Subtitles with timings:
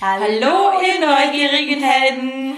[0.00, 2.54] Hallo, ihr neugierigen Helden!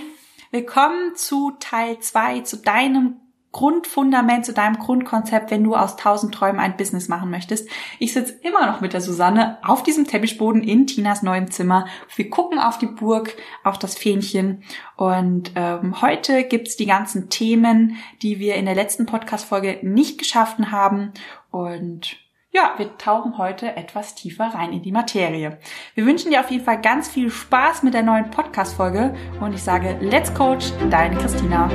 [0.50, 3.16] Willkommen zu Teil 2, zu deinem
[3.50, 7.66] Grundfundament, zu deinem Grundkonzept, wenn du aus tausend Träumen ein Business machen möchtest.
[7.98, 11.86] Ich sitze immer noch mit der Susanne auf diesem Teppichboden in Tinas neuem Zimmer.
[12.14, 13.34] Wir gucken auf die Burg,
[13.64, 14.62] auf das Fähnchen.
[14.96, 20.72] Und ähm, heute gibt's die ganzen Themen, die wir in der letzten Podcast-Folge nicht geschaffen
[20.72, 21.14] haben.
[21.50, 22.18] Und
[22.52, 25.58] ja, wir tauchen heute etwas tiefer rein in die Materie.
[25.94, 29.62] Wir wünschen dir auf jeden Fall ganz viel Spaß mit der neuen Podcast-Folge und ich
[29.62, 31.68] sage, let's coach, deine Christina.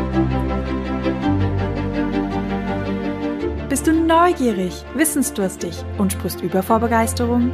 [3.69, 7.53] Bist du neugierig, wissensdurstig und sprichst über vor Begeisterung?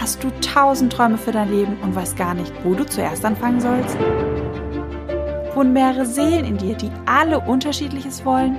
[0.00, 3.60] Hast du tausend Träume für dein Leben und weißt gar nicht, wo du zuerst anfangen
[3.60, 3.96] sollst?
[5.54, 8.58] Wohnen mehrere Seelen in dir, die alle unterschiedliches wollen?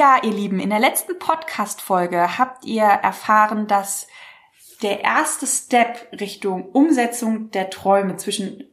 [0.00, 4.06] Ja, ihr Lieben, in der letzten Podcast-Folge habt ihr erfahren, dass
[4.80, 8.64] der erste Step Richtung Umsetzung der Träume zwischen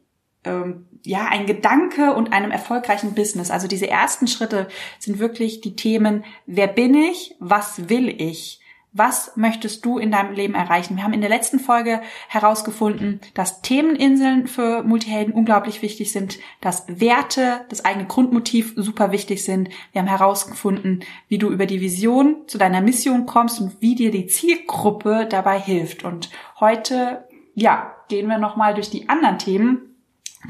[0.44, 3.50] ähm, ja ein Gedanke und einem erfolgreichen Business.
[3.50, 7.36] Also diese ersten Schritte sind wirklich die Themen: Wer bin ich?
[7.40, 8.62] Was will ich?
[8.98, 10.96] Was möchtest du in deinem Leben erreichen?
[10.96, 16.84] Wir haben in der letzten Folge herausgefunden, dass Themeninseln für Multihelden unglaublich wichtig sind, dass
[16.88, 19.68] Werte, das eigene Grundmotiv super wichtig sind.
[19.92, 24.10] Wir haben herausgefunden, wie du über die Vision zu deiner Mission kommst und wie dir
[24.10, 26.02] die Zielgruppe dabei hilft.
[26.02, 29.94] Und heute, ja, gehen wir nochmal durch die anderen Themen,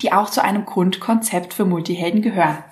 [0.01, 2.65] die auch zu einem Grundkonzept für Multihelden gehören.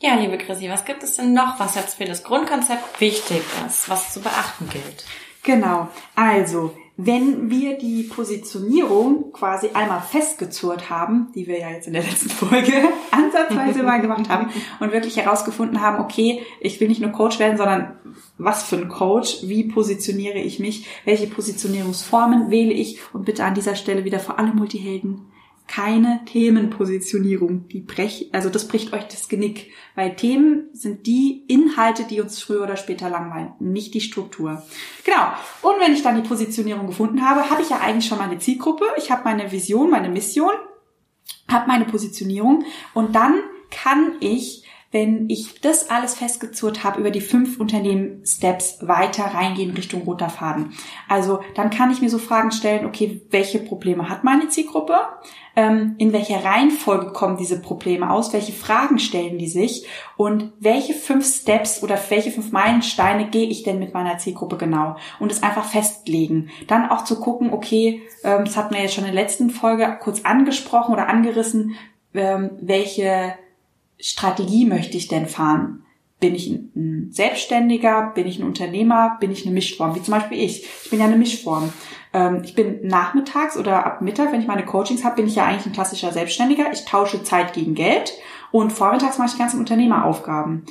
[0.00, 3.90] Ja, liebe Chrissy, was gibt es denn noch, was jetzt für das Grundkonzept wichtig ist,
[3.90, 5.04] was zu beachten gilt?
[5.42, 5.88] Genau.
[6.14, 12.04] Also, wenn wir die Positionierung quasi einmal festgezurrt haben, die wir ja jetzt in der
[12.04, 12.72] letzten Folge
[13.10, 14.50] ansatzweise mal gemacht haben
[14.80, 17.98] und wirklich herausgefunden haben, okay, ich will nicht nur Coach werden, sondern
[18.36, 23.54] was für ein Coach, wie positioniere ich mich, welche Positionierungsformen wähle ich und bitte an
[23.54, 25.26] dieser Stelle wieder für alle Multihelden
[25.68, 27.68] keine Themenpositionierung.
[27.68, 32.42] Die brech, also das bricht euch das Genick, weil Themen sind die Inhalte, die uns
[32.42, 34.62] früher oder später langweilen, nicht die Struktur.
[35.04, 35.28] Genau.
[35.62, 38.86] Und wenn ich dann die Positionierung gefunden habe, habe ich ja eigentlich schon meine Zielgruppe,
[38.96, 40.52] ich habe meine Vision, meine Mission,
[41.48, 42.64] habe meine Positionierung
[42.94, 43.38] und dann
[43.70, 50.02] kann ich wenn ich das alles festgezurrt habe, über die fünf Unternehmen-Steps weiter reingehen Richtung
[50.02, 50.72] roter Faden.
[51.08, 54.98] Also dann kann ich mir so Fragen stellen, okay, welche Probleme hat meine Zielgruppe?
[55.56, 58.32] Ähm, in welcher Reihenfolge kommen diese Probleme aus?
[58.32, 59.86] Welche Fragen stellen die sich?
[60.16, 64.96] Und welche fünf Steps oder welche fünf Meilensteine gehe ich denn mit meiner Zielgruppe genau?
[65.20, 66.48] Und es einfach festlegen.
[66.66, 69.98] Dann auch zu gucken, okay, ähm, das hatten wir jetzt schon in der letzten Folge
[70.00, 71.74] kurz angesprochen oder angerissen,
[72.14, 73.34] ähm, welche
[74.00, 75.84] Strategie möchte ich denn fahren?
[76.20, 78.12] Bin ich ein Selbstständiger?
[78.14, 79.16] Bin ich ein Unternehmer?
[79.20, 79.94] Bin ich eine Mischform?
[79.94, 80.64] Wie zum Beispiel ich.
[80.84, 81.72] Ich bin ja eine Mischform.
[82.12, 85.44] Ähm, ich bin nachmittags oder ab Mittag, wenn ich meine Coachings habe, bin ich ja
[85.44, 86.72] eigentlich ein klassischer Selbstständiger.
[86.72, 88.14] Ich tausche Zeit gegen Geld
[88.50, 90.64] und vormittags mache ich ganze Unternehmeraufgaben.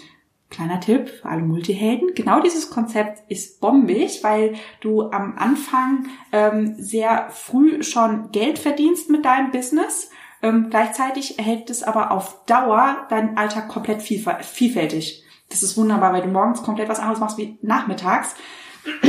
[0.49, 2.13] Kleiner Tipp für alle Multihelden.
[2.15, 9.09] Genau dieses Konzept ist bombig, weil du am Anfang ähm, sehr früh schon Geld verdienst
[9.09, 10.09] mit deinem Business
[10.41, 15.23] ähm, gleichzeitig erhält es aber auf Dauer deinen Alltag komplett vielfältig.
[15.49, 18.35] Das ist wunderbar, weil du morgens komplett was anderes machst wie nachmittags.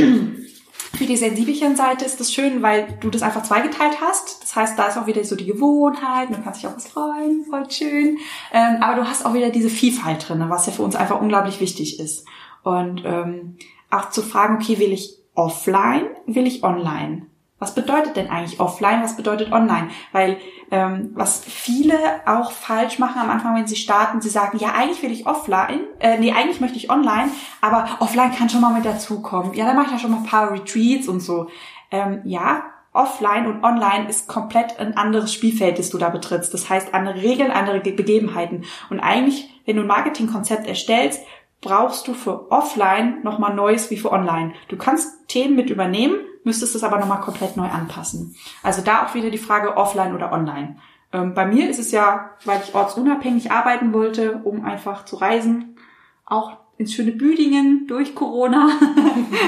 [0.97, 4.41] Für die sensibelchen Seite ist das schön, weil du das einfach zweigeteilt hast.
[4.41, 7.45] Das heißt, da ist auch wieder so die Gewohnheit, du kannst dich auch was freuen,
[7.45, 8.17] voll schön.
[8.51, 11.61] Ähm, aber du hast auch wieder diese Vielfalt drin, was ja für uns einfach unglaublich
[11.61, 12.25] wichtig ist.
[12.63, 13.57] Und ähm,
[13.91, 17.27] auch zu fragen, okay, will ich offline, will ich online?
[17.59, 19.03] Was bedeutet denn eigentlich offline?
[19.03, 19.89] Was bedeutet online?
[20.11, 20.37] Weil
[20.71, 25.03] ähm, was viele auch falsch machen am Anfang, wenn sie starten, sie sagen, ja, eigentlich
[25.03, 27.29] will ich offline, äh, nee, eigentlich möchte ich online,
[27.61, 29.53] aber offline kann schon mal mit dazukommen.
[29.53, 31.49] Ja, dann mache ich ja schon mal ein paar Retreats und so.
[31.91, 32.63] Ähm, ja,
[32.93, 36.53] offline und online ist komplett ein anderes Spielfeld, das du da betrittst.
[36.53, 38.65] Das heißt, andere Regeln, andere Begebenheiten.
[38.89, 41.21] Und eigentlich, wenn du ein Marketingkonzept erstellst,
[41.61, 44.53] brauchst du für offline nochmal Neues wie für online.
[44.69, 48.35] Du kannst Themen mit übernehmen, müsstest es aber nochmal komplett neu anpassen.
[48.63, 50.77] Also da auch wieder die Frage offline oder online.
[51.11, 55.77] Ähm, bei mir ist es ja, weil ich ortsunabhängig arbeiten wollte, um einfach zu reisen,
[56.25, 58.69] auch ins schöne Büdingen durch Corona.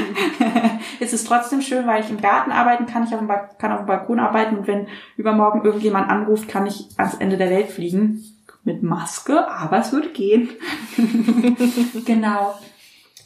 [0.99, 3.11] es ist trotzdem schön, weil ich im Garten arbeiten kann, ich
[3.57, 7.49] kann auf dem Balkon arbeiten und wenn übermorgen irgendjemand anruft, kann ich ans Ende der
[7.49, 8.25] Welt fliegen.
[8.63, 10.49] Mit Maske, aber es wird gehen.
[12.05, 12.53] genau.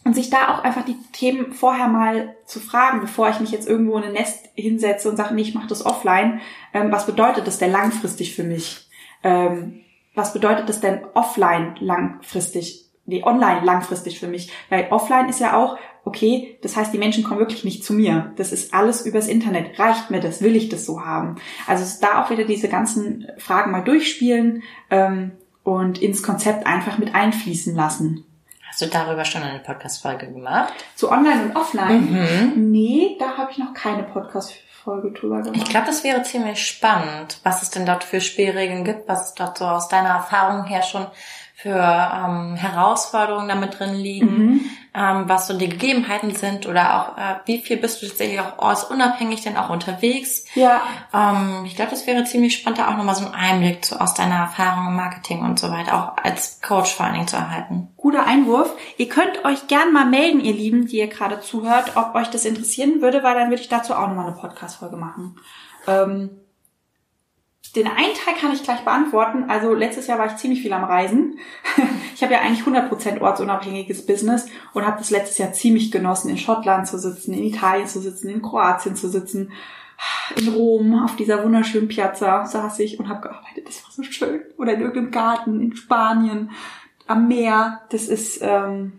[0.05, 3.67] Und sich da auch einfach die Themen vorher mal zu fragen, bevor ich mich jetzt
[3.67, 6.41] irgendwo in ein Nest hinsetze und sage, nee, ich mache das offline.
[6.75, 8.87] Ähm, was bedeutet das denn langfristig für mich?
[9.23, 9.81] Ähm,
[10.13, 12.85] was bedeutet das denn offline langfristig?
[13.07, 14.51] Nee, online langfristig für mich.
[14.69, 15.75] Weil offline ist ja auch,
[16.05, 18.31] okay, das heißt, die Menschen kommen wirklich nicht zu mir.
[18.35, 19.79] Das ist alles übers Internet.
[19.79, 20.39] Reicht mir das?
[20.41, 21.37] Will ich das so haben?
[21.65, 24.61] Also da auch wieder diese ganzen Fragen mal durchspielen
[24.91, 25.31] ähm,
[25.63, 28.23] und ins Konzept einfach mit einfließen lassen.
[28.75, 30.73] Hast du darüber schon eine Podcast-Folge gemacht?
[30.95, 32.11] Zu Online und Offline?
[32.11, 32.71] Mhm.
[32.73, 35.55] Nee, da habe ich noch keine Podcast-Folge drüber gemacht.
[35.55, 39.33] Ich glaube, das wäre ziemlich spannend, was es denn dort für Spielregeln gibt, was es
[39.33, 41.07] dort so aus deiner Erfahrung her schon
[41.53, 44.61] für ähm, Herausforderungen damit drin liegen, mhm.
[44.95, 48.57] Ähm, was so die Gegebenheiten sind oder auch äh, wie viel bist du tatsächlich auch
[48.57, 50.45] ortsunabhängig denn auch unterwegs.
[50.55, 50.81] Ja.
[51.13, 54.13] Ähm, ich glaube, das wäre ziemlich spannend, da auch nochmal so einen Einblick zu, aus
[54.13, 57.89] deiner Erfahrung im Marketing und so weiter, auch als Coach vor allen Dingen zu erhalten.
[57.97, 58.73] Guter Einwurf.
[58.97, 62.45] Ihr könnt euch gern mal melden, ihr Lieben, die ihr gerade zuhört, ob euch das
[62.45, 65.37] interessieren würde, weil dann würde ich dazu auch nochmal eine Podcast-Folge machen.
[65.87, 66.29] Ähm,
[67.75, 69.45] den einen Teil kann ich gleich beantworten.
[69.49, 71.39] Also letztes Jahr war ich ziemlich viel am Reisen.
[72.15, 76.37] Ich habe ja eigentlich 100% ortsunabhängiges Business und habe das letztes Jahr ziemlich genossen, in
[76.37, 79.51] Schottland zu sitzen, in Italien zu sitzen, in Kroatien zu sitzen,
[80.37, 83.67] in Rom auf dieser wunderschönen Piazza saß ich und habe gearbeitet.
[83.67, 84.43] Das war so schön.
[84.57, 86.51] Oder in irgendeinem Garten in Spanien
[87.05, 87.81] am Meer.
[87.89, 88.93] Das ist ähm,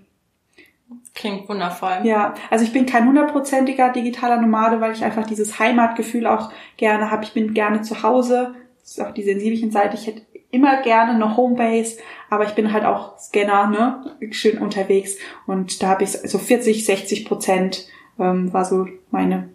[1.16, 2.00] Klingt wundervoll.
[2.04, 7.10] Ja, also ich bin kein hundertprozentiger digitaler Nomade, weil ich einfach dieses Heimatgefühl auch gerne
[7.10, 7.24] habe.
[7.24, 8.54] Ich bin gerne zu Hause,
[8.90, 9.96] ist auch die sensibelchen Seite.
[9.96, 11.98] Ich hätte immer gerne eine Homebase,
[12.30, 15.16] aber ich bin halt auch Scanner, ne, schön unterwegs.
[15.46, 17.88] Und da habe ich so 40, 60 Prozent
[18.18, 19.48] ähm, war so meine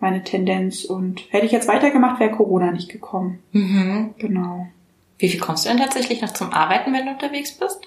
[0.00, 0.84] meine Tendenz.
[0.84, 3.40] Und hätte ich jetzt weitergemacht, wäre Corona nicht gekommen.
[3.52, 4.14] Mhm.
[4.18, 4.68] Genau.
[5.18, 7.80] Wie viel kommst du denn tatsächlich noch zum Arbeiten, wenn du unterwegs bist?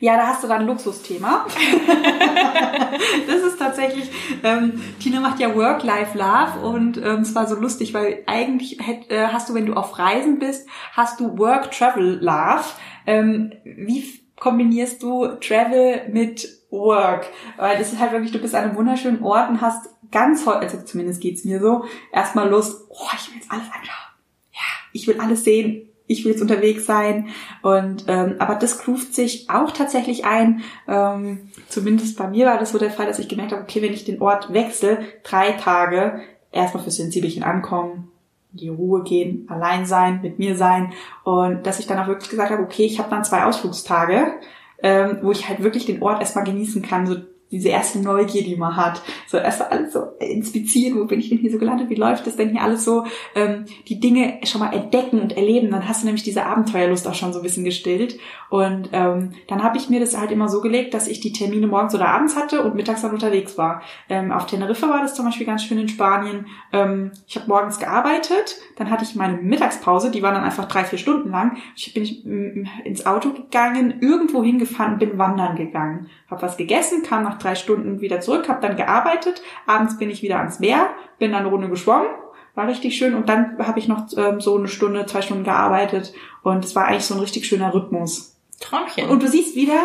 [0.00, 1.46] Ja, da hast du dann ein Luxusthema.
[3.28, 4.10] das ist tatsächlich,
[4.42, 9.28] ähm, Tina macht ja Work-Life-Love und ähm, es war so lustig, weil eigentlich hätt, äh,
[9.28, 12.64] hast du, wenn du auf Reisen bist, hast du Work-Travel-Love.
[13.06, 17.26] Ähm, wie kombinierst du Travel mit Work?
[17.56, 20.62] Weil das ist halt wirklich, du bist an einem wunderschönen Ort und hast ganz häufig,
[20.62, 24.12] also zumindest geht's mir so, erstmal Lust, oh, ich will jetzt alles anschauen.
[24.52, 24.60] Ja,
[24.92, 27.28] ich will alles sehen ich will jetzt unterwegs sein.
[27.62, 30.62] Und ähm, aber das kluft sich auch tatsächlich ein.
[30.86, 33.92] Ähm, zumindest bei mir war das so der Fall, dass ich gemerkt habe, okay, wenn
[33.92, 36.20] ich den Ort wechsle, drei Tage
[36.52, 38.10] erstmal fürs Sensibelchen ankommen,
[38.52, 40.92] in die Ruhe gehen, allein sein, mit mir sein
[41.24, 44.34] und dass ich dann auch wirklich gesagt habe, okay, ich habe dann zwei Ausflugstage,
[44.82, 47.16] ähm, wo ich halt wirklich den Ort erstmal genießen kann, so
[47.54, 49.02] diese erste Neugier, die man hat.
[49.26, 52.36] So erstmal alles so inspizieren, wo bin ich denn hier so gelandet, wie läuft das
[52.36, 53.04] denn hier alles so,
[53.34, 55.70] ähm, die Dinge schon mal entdecken und erleben.
[55.70, 58.18] Dann hast du nämlich diese Abenteuerlust auch schon so ein bisschen gestillt.
[58.50, 61.66] Und ähm, dann habe ich mir das halt immer so gelegt, dass ich die Termine
[61.66, 63.82] morgens oder abends hatte und mittags dann unterwegs war.
[64.08, 66.46] Ähm, auf Teneriffa war das zum Beispiel ganz schön in Spanien.
[66.72, 70.84] Ähm, ich habe morgens gearbeitet, dann hatte ich meine Mittagspause, die war dann einfach drei,
[70.84, 71.56] vier Stunden lang.
[71.76, 77.38] Ich bin ins Auto gegangen, irgendwo hingefahren, bin wandern gegangen, habe was gegessen, kam nach
[77.38, 80.88] drei Stunden wieder zurück, habe dann gearbeitet, abends bin ich wieder ans Meer,
[81.18, 82.08] bin dann eine Runde geschwommen,
[82.54, 86.12] war richtig schön und dann habe ich noch ähm, so eine Stunde, zwei Stunden gearbeitet
[86.42, 88.36] und es war eigentlich so ein richtig schöner Rhythmus.
[88.60, 89.08] Träumchen.
[89.08, 89.78] Und du siehst wieder,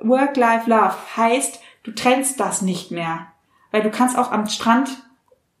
[0.00, 3.26] Work-Life-Love heißt, du trennst das nicht mehr.
[3.70, 4.90] Weil du kannst auch am Strand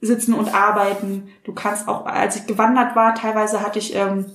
[0.00, 1.30] sitzen und arbeiten.
[1.44, 4.26] Du kannst auch, als ich gewandert war, teilweise hatte ich ähm,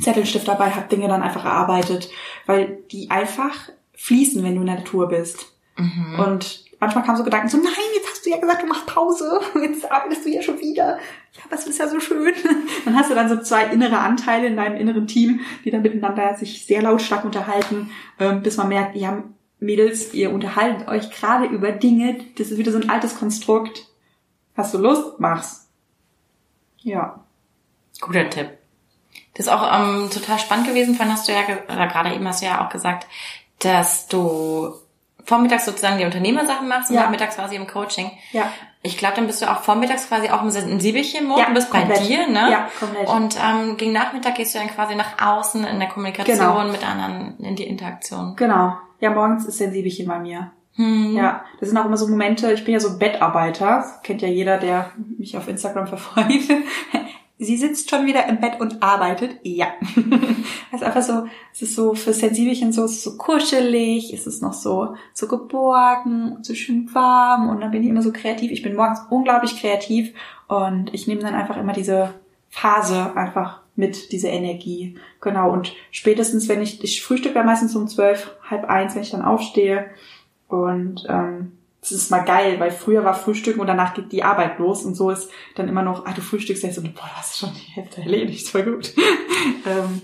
[0.00, 2.10] Zettelstift dabei, habe Dinge dann einfach erarbeitet,
[2.46, 5.52] weil die einfach fließen, wenn du in der Natur bist.
[5.76, 6.18] Mhm.
[6.18, 9.40] Und manchmal kamen so Gedanken so, nein, jetzt hast du ja gesagt, du machst Pause,
[9.62, 10.98] jetzt arbeitest du ja schon wieder.
[11.34, 12.32] Ja, das ist ja so schön.
[12.86, 16.34] Dann hast du dann so zwei innere Anteile in deinem inneren Team, die dann miteinander
[16.34, 19.22] sich sehr lautstark unterhalten, ähm, bis man merkt, ja,
[19.60, 23.86] Mädels, ihr unterhaltet euch gerade über Dinge, das ist wieder so ein altes Konstrukt.
[24.56, 25.20] Hast du Lust?
[25.20, 25.68] Mach's.
[26.78, 27.22] Ja.
[28.00, 28.48] Guter Tipp.
[29.34, 31.42] Das ist auch ähm, total spannend gewesen, vorhin hast du ja,
[31.72, 33.06] oder gerade eben hast du ja auch gesagt,
[33.60, 34.74] dass du
[35.24, 37.02] vormittags sozusagen die Unternehmersachen machst und ja.
[37.02, 38.10] nachmittags quasi im Coaching.
[38.32, 38.50] Ja.
[38.82, 41.40] Ich glaube, dann bist du auch vormittags quasi auch im Sensibelchen-Mode.
[41.40, 42.00] Ja, du bist komplett.
[42.00, 42.50] bei dir, ne?
[42.50, 43.08] Ja, komplett.
[43.08, 46.64] Und ähm, gegen Nachmittag gehst du dann quasi nach außen in der Kommunikation genau.
[46.64, 48.34] mit anderen, in die Interaktion.
[48.36, 48.74] Genau.
[49.00, 50.52] Ja, morgens ist Sensibelchen bei mir.
[50.76, 51.14] Hm.
[51.14, 54.28] Ja, das sind auch immer so Momente, ich bin ja so Bettarbeiter, das kennt ja
[54.28, 56.30] jeder, der mich auf Instagram verfolgt.
[57.40, 59.40] sie sitzt schon wieder im Bett und arbeitet.
[59.42, 59.68] Ja.
[59.80, 64.26] es ist einfach so, es ist so für Sensibelchen so, es ist so kuschelig, es
[64.26, 68.50] ist noch so, so geborgen, so schön warm und dann bin ich immer so kreativ.
[68.50, 70.12] Ich bin morgens unglaublich kreativ
[70.48, 72.14] und ich nehme dann einfach immer diese
[72.50, 74.98] Phase einfach mit, diese Energie.
[75.20, 75.50] Genau.
[75.50, 79.22] Und spätestens, wenn ich, ich frühstücke ja meistens um zwölf, halb eins, wenn ich dann
[79.22, 79.86] aufstehe
[80.48, 84.58] und, ähm, das ist mal geil, weil früher war Frühstücken und danach geht die Arbeit
[84.58, 87.38] los und so ist dann immer noch, ah, du frühstückst jetzt und boah, du hast
[87.38, 88.92] schon die Hälfte erledigt, voll gut.
[89.66, 90.02] ähm,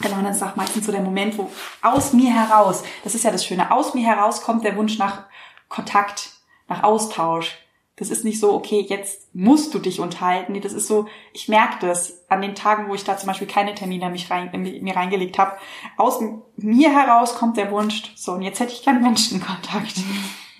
[0.00, 1.50] genau, und dann ist auch meistens so der Moment, wo
[1.82, 5.24] aus mir heraus, das ist ja das Schöne, aus mir heraus kommt der Wunsch nach
[5.68, 6.30] Kontakt,
[6.68, 7.58] nach Austausch.
[7.96, 10.52] Das ist nicht so, okay, jetzt musst du dich unterhalten.
[10.52, 13.46] Nee, das ist so, ich merke das an den Tagen, wo ich da zum Beispiel
[13.46, 15.58] keine Termine mich rein, mir reingelegt habe.
[15.98, 16.18] Aus
[16.56, 19.96] mir heraus kommt der Wunsch, so, und jetzt hätte ich keinen Menschenkontakt.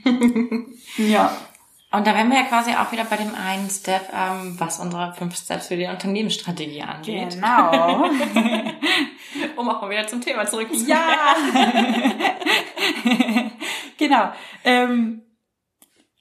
[0.96, 1.36] ja.
[1.92, 5.12] Und da wären wir ja quasi auch wieder bei dem einen Step, ähm, was unsere
[5.14, 7.30] fünf Steps für die Unternehmensstrategie angeht.
[7.30, 8.04] Genau.
[9.56, 10.88] um auch mal wieder zum Thema zurückzukommen.
[10.88, 11.34] Ja.
[13.98, 14.32] genau.
[14.62, 15.22] Ähm,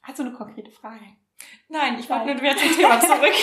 [0.01, 1.05] hast du eine konkrete Frage?
[1.67, 3.33] Nein, ich wollte nur wieder zum Thema zurück.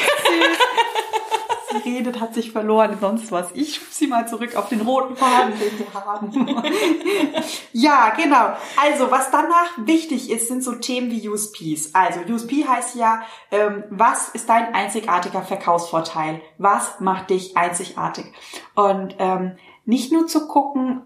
[1.83, 3.51] Sie redet, hat sich verloren, sonst was.
[3.55, 6.63] Ich schub sie mal zurück auf den roten Faden, den wir haben.
[7.73, 8.57] ja, genau.
[8.77, 11.95] Also, was danach wichtig ist, sind so Themen wie USPs.
[11.95, 16.41] Also, USP heißt ja, ähm, was ist dein einzigartiger Verkaufsvorteil?
[16.59, 18.27] Was macht dich einzigartig?
[18.75, 21.03] Und ähm, nicht nur zu gucken,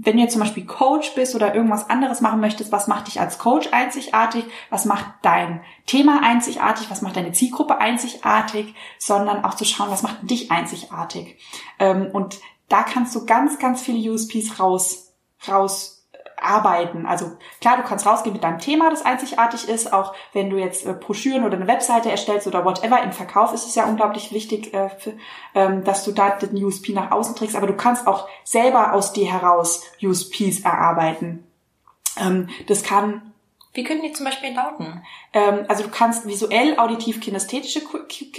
[0.00, 3.20] wenn du jetzt zum Beispiel Coach bist oder irgendwas anderes machen möchtest, was macht dich
[3.20, 4.44] als Coach einzigartig?
[4.70, 6.90] Was macht dein Thema einzigartig?
[6.90, 8.74] Was macht deine Zielgruppe einzigartig?
[8.98, 11.36] Sondern auch zu schauen, was macht dich einzigartig?
[11.78, 12.38] Ähm, und
[12.68, 15.14] da kannst du ganz, ganz viele USPs raus,
[15.48, 15.97] raus
[16.42, 17.06] arbeiten.
[17.06, 19.92] Also klar, du kannst rausgehen mit deinem Thema, das einzigartig ist.
[19.92, 23.66] Auch wenn du jetzt äh, Broschüren oder eine Webseite erstellst oder whatever, im Verkauf ist
[23.66, 25.12] es ja unglaublich wichtig, äh, für,
[25.54, 27.56] ähm, dass du da den USP nach außen trägst.
[27.56, 31.44] Aber du kannst auch selber aus dir heraus USPs erarbeiten.
[32.18, 33.22] Ähm, das kann
[33.74, 35.04] wie können die zum Beispiel lauten?
[35.32, 37.82] Ähm, also du kannst visuell, auditiv, kinästhetische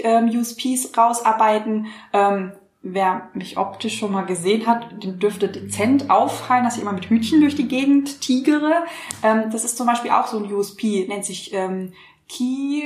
[0.03, 1.87] ähm, USPs rausarbeiten.
[2.11, 2.51] Ähm,
[2.81, 7.09] wer mich optisch schon mal gesehen hat, dem dürfte dezent auffallen, dass ich immer mit
[7.09, 8.83] Hütchen durch die Gegend tigere.
[9.21, 11.93] Ähm, das ist zum Beispiel auch so ein USP, nennt sich ähm,
[12.29, 12.83] Key.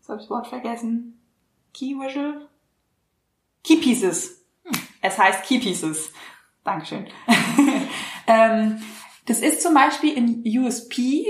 [0.00, 1.20] Was habe ich das Wort vergessen?
[1.74, 2.48] Key Visual?
[3.64, 4.42] Key Pieces.
[5.00, 6.12] Es heißt Key Pieces.
[6.64, 7.06] Dankeschön.
[8.26, 8.82] ähm,
[9.26, 11.26] das ist zum Beispiel ein USP,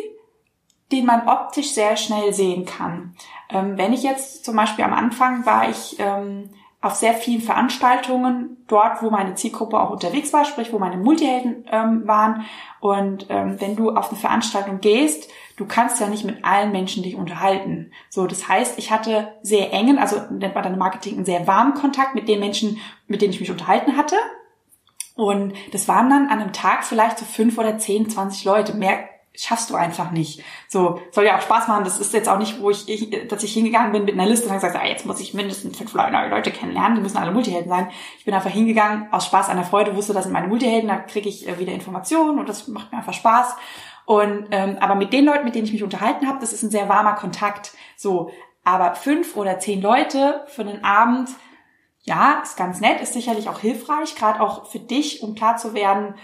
[0.93, 3.17] den man optisch sehr schnell sehen kann.
[3.49, 6.51] Ähm, wenn ich jetzt zum Beispiel am Anfang war ich ähm,
[6.83, 11.65] auf sehr vielen Veranstaltungen dort, wo meine Zielgruppe auch unterwegs war, sprich wo meine Multihelden
[11.71, 12.45] ähm, waren.
[12.81, 17.05] Und ähm, wenn du auf eine Veranstaltung gehst, du kannst ja nicht mit allen Menschen
[17.05, 17.93] dich unterhalten.
[18.11, 21.75] So, das heißt, ich hatte sehr engen, also nennt man dann Marketing einen sehr warmen
[21.75, 24.17] Kontakt mit den Menschen, mit denen ich mich unterhalten hatte.
[25.15, 28.75] Und das waren dann an einem Tag vielleicht so fünf oder zehn, zwanzig Leute.
[28.75, 30.43] Mehr schaffst du einfach nicht.
[30.69, 31.85] So, soll ja auch Spaß machen.
[31.85, 34.47] Das ist jetzt auch nicht, wo ich, ich dass ich hingegangen bin mit einer Liste
[34.47, 37.33] und habe gesagt, ah, jetzt muss ich mindestens fünf neue Leute kennenlernen, die müssen alle
[37.33, 37.91] Multihelden sein.
[38.19, 40.97] Ich bin einfach hingegangen, aus Spaß an der Freude, wusste, das sind meine Multihelden, da
[40.97, 43.57] kriege ich äh, wieder Informationen und das macht mir einfach Spaß.
[44.05, 46.71] Und ähm, aber mit den Leuten, mit denen ich mich unterhalten habe, das ist ein
[46.71, 47.73] sehr warmer Kontakt.
[47.97, 48.31] So,
[48.65, 51.31] aber fünf oder zehn Leute für einen Abend,
[52.03, 55.73] ja, ist ganz nett, ist sicherlich auch hilfreich, gerade auch für dich, um klar zu
[55.73, 56.17] werden,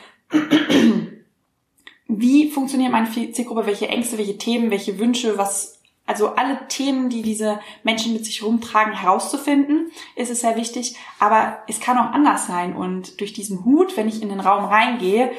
[2.09, 7.21] wie funktioniert meine Zielgruppe, welche Ängste, welche Themen, welche Wünsche, was, also alle Themen, die
[7.21, 10.97] diese Menschen mit sich rumtragen, herauszufinden, ist es sehr wichtig.
[11.19, 12.75] Aber es kann auch anders sein.
[12.75, 15.31] Und durch diesen Hut, wenn ich in den Raum reingehe,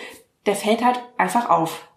[0.45, 1.87] der fällt halt einfach auf.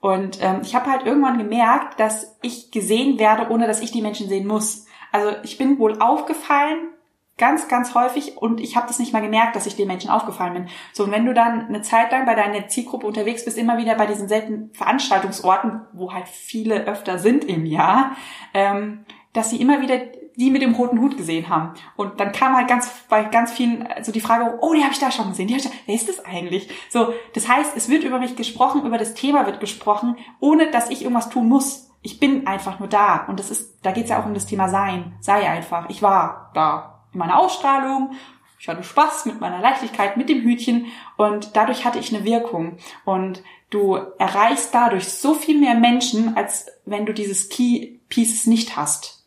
[0.00, 4.02] Und ähm, ich habe halt irgendwann gemerkt, dass ich gesehen werde, ohne dass ich die
[4.02, 4.86] Menschen sehen muss.
[5.12, 6.90] Also ich bin wohl aufgefallen
[7.38, 10.54] Ganz, ganz häufig und ich habe das nicht mal gemerkt, dass ich den Menschen aufgefallen
[10.54, 10.68] bin.
[10.94, 13.94] So, und wenn du dann eine Zeit lang bei deiner Zielgruppe unterwegs bist, immer wieder
[13.94, 18.16] bei diesen seltenen Veranstaltungsorten, wo halt viele öfter sind im Jahr,
[18.54, 19.98] ähm, dass sie immer wieder
[20.36, 21.74] die mit dem roten Hut gesehen haben.
[21.96, 24.98] Und dann kam halt ganz bei ganz vielen so die Frage, oh, die habe ich
[24.98, 25.48] da schon gesehen.
[25.48, 26.68] Die hab ich da, wer ist das eigentlich?
[26.90, 30.90] So, das heißt, es wird über mich gesprochen, über das Thema wird gesprochen, ohne dass
[30.90, 31.90] ich irgendwas tun muss.
[32.02, 33.24] Ich bin einfach nur da.
[33.26, 35.14] Und das ist, da geht's ja auch um das Thema Sein.
[35.20, 35.88] Sei einfach.
[35.88, 38.12] Ich war da meiner Ausstrahlung.
[38.58, 42.78] Ich hatte Spaß mit meiner Leichtigkeit, mit dem Hütchen und dadurch hatte ich eine Wirkung.
[43.04, 48.76] Und du erreichst dadurch so viel mehr Menschen, als wenn du dieses Key Pieces nicht
[48.76, 49.24] hast.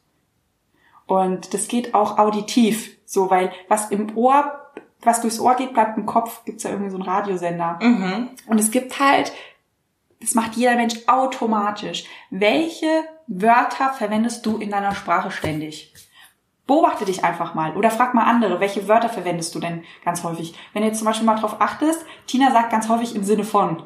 [1.05, 4.62] Und das geht auch auditiv, so, weil was im Ohr,
[5.01, 7.79] was durchs Ohr geht, bleibt im Kopf, gibt's ja irgendwie so einen Radiosender.
[7.81, 8.29] Mhm.
[8.46, 9.31] Und es gibt halt,
[10.22, 12.05] das macht jeder Mensch automatisch.
[12.29, 15.93] Welche Wörter verwendest du in deiner Sprache ständig?
[16.70, 20.54] Beobachte dich einfach mal oder frag mal andere, welche Wörter verwendest du denn ganz häufig?
[20.72, 23.82] Wenn du jetzt zum Beispiel mal drauf achtest, Tina sagt ganz häufig im Sinne von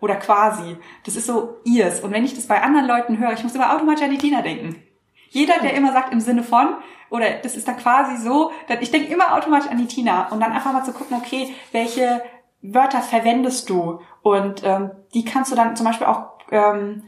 [0.00, 0.78] oder quasi.
[1.04, 2.00] Das ist so ihrs.
[2.00, 4.40] Und wenn ich das bei anderen Leuten höre, ich muss immer automatisch an die Tina
[4.40, 4.82] denken.
[5.28, 6.76] Jeder, der immer sagt im Sinne von,
[7.10, 10.52] oder das ist dann quasi so, ich denke immer automatisch an die Tina und dann
[10.52, 12.22] einfach mal zu gucken, okay, welche
[12.62, 14.00] Wörter verwendest du?
[14.22, 17.02] Und ähm, die kannst du dann zum Beispiel auch ähm,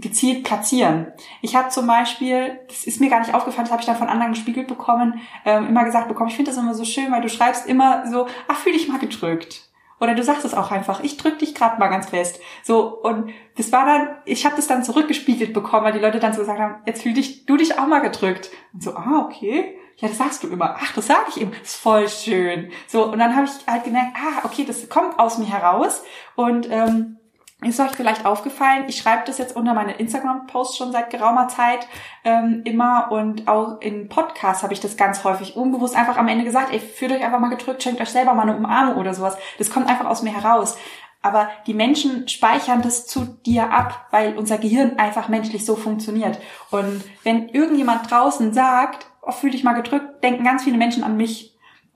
[0.00, 1.12] gezielt platzieren.
[1.42, 4.08] Ich habe zum Beispiel, das ist mir gar nicht aufgefallen, das habe ich dann von
[4.08, 7.28] anderen gespiegelt bekommen, ähm, immer gesagt bekommen, ich finde das immer so schön, weil du
[7.28, 9.70] schreibst immer so, ach, fühl dich mal gedrückt.
[10.00, 12.40] Oder du sagst es auch einfach, ich drück dich gerade mal ganz fest.
[12.62, 16.32] So, und das war dann, ich habe das dann zurückgespiegelt bekommen, weil die Leute dann
[16.32, 18.50] so gesagt haben, jetzt fühl dich, du dich auch mal gedrückt.
[18.72, 19.76] Und so, ah, okay.
[19.96, 20.76] Ja, das sagst du immer.
[20.80, 21.52] Ach, das sage ich eben.
[21.62, 22.70] Ist voll schön.
[22.86, 26.02] So, und dann habe ich halt gemerkt, ah, okay, das kommt aus mir heraus.
[26.34, 27.18] Und ähm,
[27.62, 31.86] ist euch vielleicht aufgefallen, ich schreibe das jetzt unter meine Instagram-Posts schon seit geraumer Zeit
[32.24, 36.44] ähm, immer und auch in Podcasts habe ich das ganz häufig unbewusst einfach am Ende
[36.44, 39.36] gesagt, ey, fühlt euch einfach mal gedrückt, schenkt euch selber mal eine Umarmung oder sowas.
[39.58, 40.78] Das kommt einfach aus mir heraus.
[41.22, 46.38] Aber die Menschen speichern das zu dir ab, weil unser Gehirn einfach menschlich so funktioniert.
[46.70, 51.16] Und wenn irgendjemand draußen sagt, oh, fühl dich mal gedrückt, denken ganz viele Menschen an
[51.16, 51.49] mich.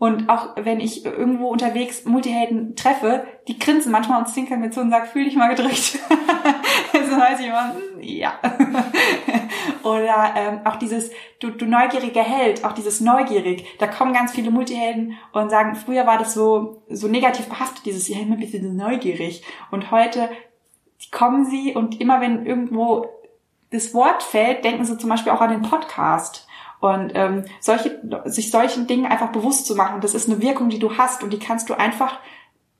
[0.04, 4.82] Und auch wenn ich irgendwo unterwegs Multihelden treffe, die grinsen manchmal und zinkern mir zu
[4.82, 5.78] und sagen, fühl dich mal gedrückt.
[6.92, 8.38] so weiß ich immer, hm, ja.
[9.82, 13.64] Oder ähm, auch dieses, du, du neugieriger Held, auch dieses neugierig.
[13.78, 18.06] Da kommen ganz viele Multihelden und sagen, früher war das so, so negativ behaftet, dieses,
[18.06, 19.42] ja, immer ein bisschen neugierig.
[19.70, 20.28] Und heute
[21.12, 23.06] kommen sie und immer wenn irgendwo
[23.70, 26.46] das Wort fällt, denken sie zum Beispiel auch an den Podcast.
[26.80, 30.78] Und ähm, solche, sich solchen Dingen einfach bewusst zu machen, das ist eine Wirkung, die
[30.78, 32.18] du hast und die kannst du einfach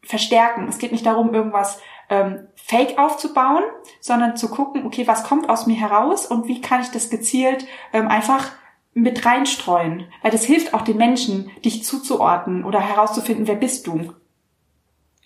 [0.02, 0.68] verstärken.
[0.68, 3.64] Es geht nicht darum, irgendwas ähm, fake aufzubauen,
[4.00, 7.66] sondern zu gucken, okay, was kommt aus mir heraus und wie kann ich das gezielt
[7.92, 8.52] ähm, einfach
[8.92, 10.06] mit reinstreuen.
[10.22, 14.12] Weil das hilft auch den Menschen, dich zuzuordnen oder herauszufinden, wer bist du.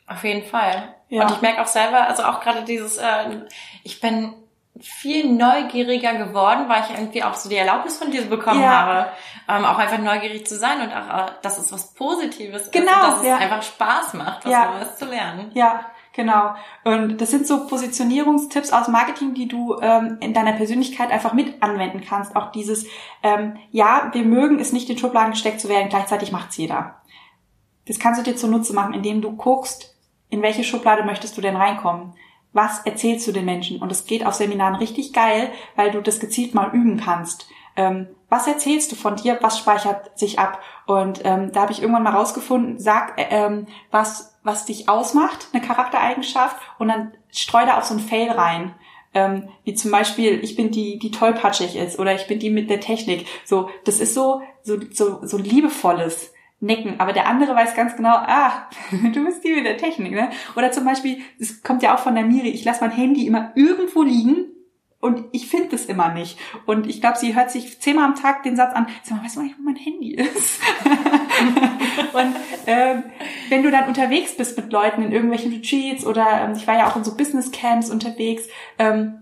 [0.06, 0.94] Auf jeden Fall.
[1.08, 1.22] Ja.
[1.22, 3.42] Und ich merke auch selber, also auch gerade dieses, äh,
[3.82, 4.34] ich bin
[4.80, 8.70] viel neugieriger geworden, weil ich irgendwie auch so die Erlaubnis von dir bekommen ja.
[8.70, 9.08] habe,
[9.48, 13.16] ähm, auch einfach neugierig zu sein und auch, äh, dass es was Positives genau, ist,
[13.18, 13.36] dass ja.
[13.36, 14.70] es einfach Spaß macht, was ja.
[14.70, 15.50] Neues zu lernen.
[15.54, 16.54] Ja, genau.
[16.84, 21.62] Und das sind so Positionierungstipps aus Marketing, die du ähm, in deiner Persönlichkeit einfach mit
[21.62, 22.36] anwenden kannst.
[22.36, 22.86] Auch dieses,
[23.22, 26.96] ähm, ja, wir mögen es nicht in Schubladen gesteckt zu werden, gleichzeitig macht's jeder.
[27.86, 29.96] Das kannst du dir zunutze machen, indem du guckst,
[30.30, 32.14] in welche Schublade möchtest du denn reinkommen
[32.52, 33.80] was erzählst du den Menschen?
[33.80, 37.48] Und es geht auf Seminaren richtig geil, weil du das gezielt mal üben kannst.
[37.76, 39.38] Ähm, was erzählst du von dir?
[39.40, 40.60] Was speichert sich ab?
[40.86, 45.48] Und ähm, da habe ich irgendwann mal rausgefunden, sag, äh, ähm, was, was dich ausmacht,
[45.52, 48.74] eine Charaktereigenschaft, und dann streu da auch so ein Fail rein.
[49.14, 52.68] Ähm, wie zum Beispiel, ich bin die, die tollpatschig ist oder ich bin die mit
[52.68, 53.26] der Technik.
[53.44, 58.14] So, das ist so, so, so, so liebevolles nicken, aber der andere weiß ganz genau,
[58.14, 58.68] ah,
[59.12, 60.30] du bist die mit der Technik, ne?
[60.56, 63.52] Oder zum Beispiel, es kommt ja auch von der Miri, ich lasse mein Handy immer
[63.54, 64.46] irgendwo liegen
[65.00, 66.38] und ich finde es immer nicht.
[66.66, 69.36] Und ich glaube, sie hört sich zehnmal am Tag den Satz an, sag mal, weißt
[69.36, 70.60] du eigentlich, wo mein Handy ist?
[72.12, 72.34] und
[72.66, 73.04] ähm,
[73.48, 76.88] wenn du dann unterwegs bist mit Leuten in irgendwelchen Retreats oder ähm, ich war ja
[76.88, 78.48] auch in so Business Camps unterwegs,
[78.80, 79.20] ähm,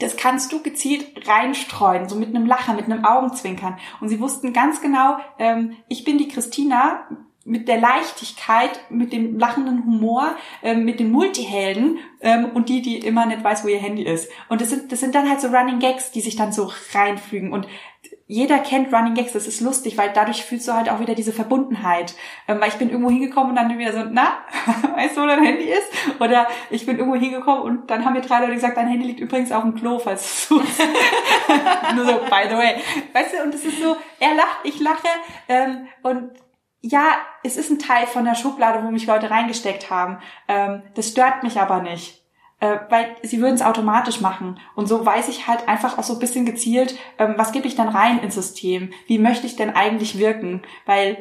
[0.00, 3.78] das kannst du gezielt reinstreuen, so mit einem Lachen, mit einem Augenzwinkern.
[4.00, 7.06] Und sie wussten ganz genau, ähm, ich bin die Christina
[7.44, 12.98] mit der Leichtigkeit, mit dem lachenden Humor, ähm, mit den Multihelden ähm, und die, die
[12.98, 14.30] immer nicht weiß, wo ihr Handy ist.
[14.48, 17.52] Und das sind, das sind dann halt so Running Gags, die sich dann so reinfügen.
[17.52, 17.66] Und
[18.26, 21.32] jeder kennt Running Gags, das ist lustig, weil dadurch fühlst du halt auch wieder diese
[21.32, 22.14] Verbundenheit.
[22.46, 24.38] Ähm, weil ich bin irgendwo hingekommen und dann wieder so, na,
[24.94, 26.20] weißt du, wo dein Handy ist?
[26.20, 29.20] Oder ich bin irgendwo hingekommen und dann haben mir drei Leute gesagt, dein Handy liegt
[29.20, 30.56] übrigens auf dem Klo, falls du
[31.96, 32.76] Nur so, by the way.
[33.12, 35.08] Weißt du, und es ist so, er lacht, ich lache
[35.48, 36.30] ähm, und
[36.82, 40.18] ja, es ist ein Teil von der Schublade, wo mich Leute reingesteckt haben.
[40.48, 42.19] Ähm, das stört mich aber nicht
[42.60, 44.60] äh, weil sie würden es automatisch machen.
[44.74, 47.74] Und so weiß ich halt einfach auch so ein bisschen gezielt, ähm, was gebe ich
[47.74, 48.92] dann rein ins System?
[49.06, 50.62] Wie möchte ich denn eigentlich wirken?
[50.86, 51.18] Weil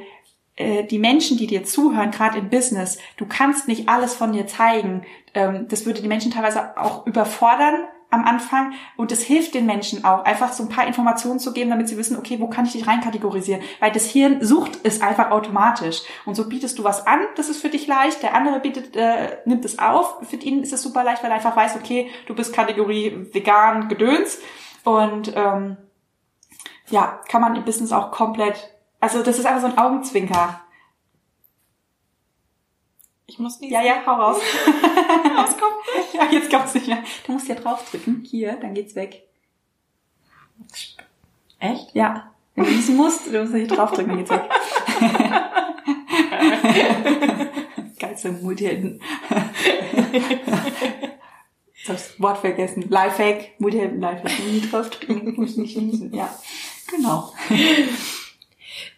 [0.58, 4.45] äh, die Menschen, die dir zuhören, gerade im Business, du kannst nicht alles von dir
[4.45, 5.04] zeigen.
[5.34, 10.04] Ähm, das würde die Menschen teilweise auch überfordern, am Anfang und es hilft den Menschen
[10.04, 12.72] auch, einfach so ein paar Informationen zu geben, damit sie wissen, okay, wo kann ich
[12.72, 13.62] dich reinkategorisieren?
[13.80, 16.02] Weil das Hirn sucht es einfach automatisch.
[16.26, 19.38] Und so bietest du was an, das ist für dich leicht, der andere bietet, äh,
[19.45, 22.34] nimmt es auf, für ihn ist es super leicht, weil er einfach weiß, okay, du
[22.34, 24.39] bist Kategorie vegan, Gedöns.
[24.84, 25.78] Und ähm,
[26.89, 30.62] ja, kann man im Business auch komplett, also das ist einfach so ein Augenzwinker.
[33.30, 33.72] Ich muss nicht.
[33.72, 34.42] Ja, ja, hau raus.
[34.65, 35.78] Rauskommen.
[36.13, 37.04] ja, jetzt kommt's nicht mehr.
[37.26, 38.24] Du musst hier draufdrücken.
[38.26, 39.28] Hier, dann geht's weg.
[41.60, 41.94] Echt?
[41.94, 42.32] Ja.
[42.56, 44.50] Wenn du niesen musst, du musst nicht draufdrücken, dann geht's weg.
[48.00, 49.00] Geilste Multihelden.
[51.74, 52.86] Ich hab das Wort vergessen.
[52.89, 54.39] Lifehack, Multihelden, Lifehack.
[54.39, 56.12] Nie draufdrücken, muss nicht niesen.
[56.15, 56.34] Ja,
[56.88, 57.32] genau.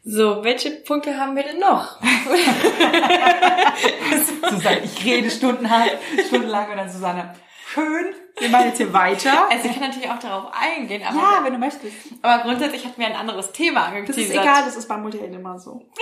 [0.04, 2.00] So, welche Punkte haben wir denn noch?
[4.50, 5.90] Susanne, ich rede stundenlang,
[6.28, 7.34] stundenlang und dann Susanne,
[7.68, 8.06] schön,
[8.40, 9.48] wir machen jetzt hier weiter.
[9.50, 11.94] Also ich kann natürlich auch darauf eingehen, aber, Ja, wenn du möchtest.
[12.24, 14.24] aber grundsätzlich hat mir ein anderes Thema Das angeteasert.
[14.24, 15.86] ist egal, das ist bei Multihelden immer so.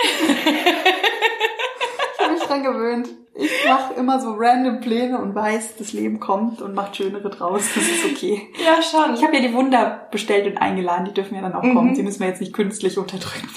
[2.17, 3.09] ich habe mich dran gewöhnt.
[3.35, 7.63] Ich mache immer so random Pläne und weiß, das Leben kommt und macht schönere draus.
[7.75, 8.47] Das ist okay.
[8.65, 9.13] Ja, schon.
[9.15, 11.93] Ich habe ja die Wunder bestellt und eingeladen, die dürfen ja dann auch kommen.
[11.95, 13.49] Die müssen wir jetzt nicht künstlich unterdrücken.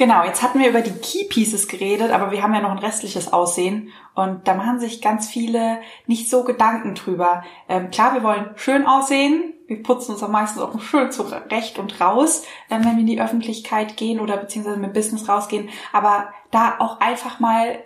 [0.00, 2.78] Genau, jetzt hatten wir über die Key Pieces geredet, aber wir haben ja noch ein
[2.78, 7.44] restliches Aussehen und da machen sich ganz viele nicht so Gedanken drüber.
[7.68, 12.00] Ähm, klar, wir wollen schön aussehen, wir putzen uns am meisten auch schön zurecht und
[12.00, 16.76] raus, ähm, wenn wir in die Öffentlichkeit gehen oder beziehungsweise mit Business rausgehen, aber da
[16.78, 17.80] auch einfach mal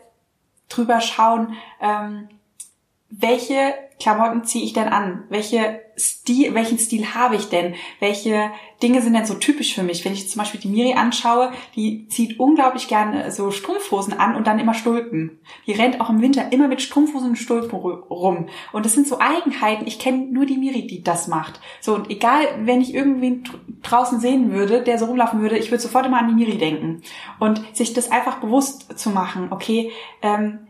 [0.69, 2.29] drüber schauen, ähm,
[3.11, 5.25] welche Klamotten ziehe ich denn an?
[5.31, 7.75] Welche Stil, welchen Stil habe ich denn?
[8.01, 8.51] Welche
[8.83, 10.05] Dinge sind denn so typisch für mich?
[10.05, 14.47] Wenn ich zum Beispiel die Miri anschaue, die zieht unglaublich gerne so Strumpfhosen an und
[14.47, 15.39] dann immer Stulpen.
[15.67, 18.47] Die rennt auch im Winter immer mit Strumpfhosen und Stulpen ru- rum.
[18.73, 19.87] Und das sind so Eigenheiten.
[19.87, 21.61] Ich kenne nur die Miri, die das macht.
[21.81, 25.71] So, und egal, wenn ich irgendwen dr- draußen sehen würde, der so rumlaufen würde, ich
[25.71, 27.03] würde sofort immer an die Miri denken.
[27.39, 30.67] Und sich das einfach bewusst zu machen, okay, ähm,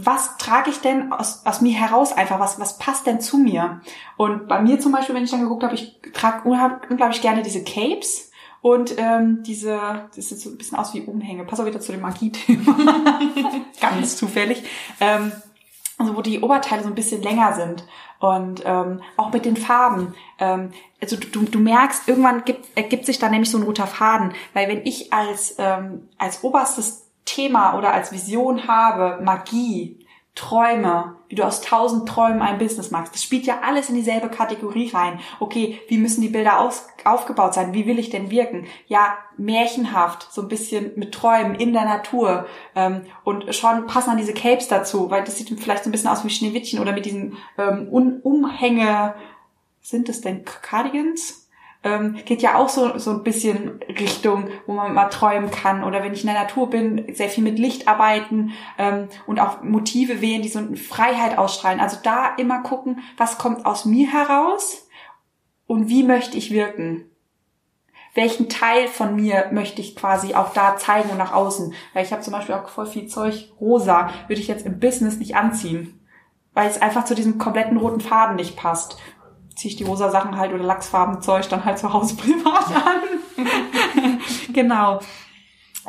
[0.00, 2.38] was trage ich denn aus, aus mir heraus einfach?
[2.38, 3.80] Was, was passt denn zu mir?
[4.16, 7.64] Und bei mir zum Beispiel, wenn ich dann geguckt habe, ich trage unglaublich gerne diese
[7.64, 8.30] Capes
[8.62, 11.44] und ähm, diese, das sieht so ein bisschen aus wie Umhänge.
[11.44, 12.76] Pass auch wieder zu dem Magie-Thema.
[13.80, 14.62] Ganz zufällig.
[15.00, 15.32] Ähm,
[15.98, 17.84] also wo die Oberteile so ein bisschen länger sind
[18.20, 20.14] und ähm, auch mit den Farben.
[20.38, 20.70] Ähm,
[21.02, 24.68] also du, du merkst, irgendwann gibt, ergibt sich da nämlich so ein roter Faden, weil
[24.68, 29.98] wenn ich als ähm, als oberstes Thema oder als Vision habe, Magie,
[30.34, 33.12] Träume, wie du aus tausend Träumen ein Business machst.
[33.12, 35.18] Das spielt ja alles in dieselbe Kategorie rein.
[35.40, 37.74] Okay, wie müssen die Bilder aus, aufgebaut sein?
[37.74, 38.66] Wie will ich denn wirken?
[38.86, 42.46] Ja, märchenhaft, so ein bisschen mit Träumen in der Natur.
[42.76, 46.10] Ähm, und schon passen dann diese Capes dazu, weil das sieht vielleicht so ein bisschen
[46.10, 49.14] aus wie Schneewittchen oder mit diesen ähm, Un Umhänge,
[49.82, 51.47] sind es denn Cardigans?
[51.84, 55.84] Ähm, geht ja auch so, so ein bisschen Richtung, wo man mal träumen kann.
[55.84, 59.62] Oder wenn ich in der Natur bin, sehr viel mit Licht arbeiten ähm, und auch
[59.62, 61.80] Motive wählen, die so eine Freiheit ausstrahlen.
[61.80, 64.88] Also da immer gucken, was kommt aus mir heraus
[65.66, 67.04] und wie möchte ich wirken.
[68.14, 71.72] Welchen Teil von mir möchte ich quasi auch da zeigen und nach außen?
[71.94, 75.18] Weil ich habe zum Beispiel auch voll viel Zeug rosa, würde ich jetzt im Business
[75.18, 75.94] nicht anziehen.
[76.52, 78.98] Weil es einfach zu diesem kompletten roten Faden nicht passt
[79.58, 84.20] ziehe ich die rosa Sachen halt oder Lachsfarbenzeug dann halt zu Hause privat an.
[84.52, 85.00] genau.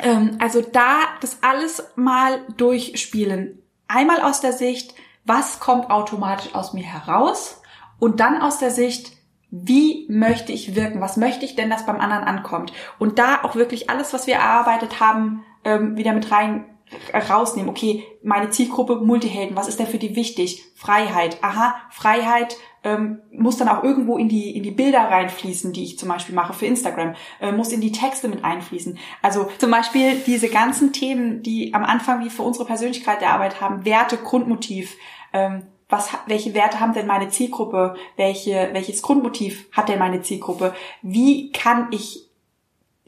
[0.01, 3.61] Ähm, also da das alles mal durchspielen.
[3.87, 7.61] Einmal aus der Sicht, was kommt automatisch aus mir heraus?
[7.99, 9.11] Und dann aus der Sicht,
[9.51, 11.01] wie möchte ich wirken?
[11.01, 12.71] Was möchte ich denn, dass beim anderen ankommt?
[12.97, 16.65] Und da auch wirklich alles, was wir erarbeitet haben, ähm, wieder mit rein
[17.13, 17.69] rausnehmen.
[17.69, 20.63] Okay, meine Zielgruppe Multihelden, was ist denn für die wichtig?
[20.75, 21.37] Freiheit.
[21.43, 25.99] Aha, Freiheit ähm, muss dann auch irgendwo in die in die Bilder reinfließen, die ich
[25.99, 28.97] zum Beispiel mache für Instagram, äh, muss in die Texte mit einfließen.
[29.21, 33.61] Also zum Beispiel diese ganzen Themen, die am Anfang wie für unsere Persönlichkeit der Arbeit
[33.61, 34.95] haben, Werte, Grundmotiv.
[35.33, 37.95] Ähm, was, welche Werte haben denn meine Zielgruppe?
[38.15, 40.73] Welche, welches Grundmotiv hat denn meine Zielgruppe?
[41.01, 42.28] Wie kann ich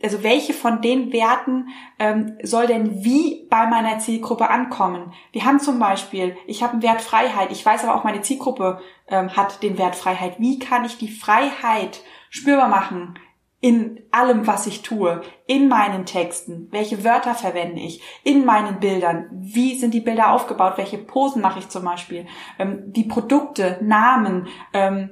[0.03, 5.13] also welche von den Werten ähm, soll denn wie bei meiner Zielgruppe ankommen?
[5.31, 8.81] Wir haben zum Beispiel, ich habe einen Wert Freiheit, ich weiß aber auch meine Zielgruppe
[9.07, 10.39] ähm, hat den Wert Freiheit.
[10.39, 13.19] Wie kann ich die Freiheit spürbar machen
[13.63, 16.67] in allem, was ich tue, in meinen Texten?
[16.71, 18.01] Welche Wörter verwende ich?
[18.23, 19.27] In meinen Bildern?
[19.31, 20.73] Wie sind die Bilder aufgebaut?
[20.77, 22.25] Welche Posen mache ich zum Beispiel?
[22.57, 25.11] Ähm, die Produkte, Namen, ähm,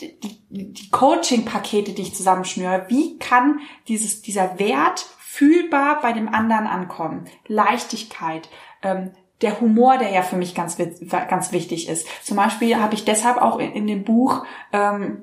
[0.00, 0.18] die,
[0.50, 7.26] die Coaching-Pakete, die ich zusammenschnüre, wie kann dieses, dieser Wert fühlbar bei dem anderen ankommen?
[7.46, 8.48] Leichtigkeit,
[8.82, 10.78] ähm, der Humor, der ja für mich ganz,
[11.10, 12.06] ganz wichtig ist.
[12.22, 15.22] Zum Beispiel habe ich deshalb auch in, in dem Buch ähm,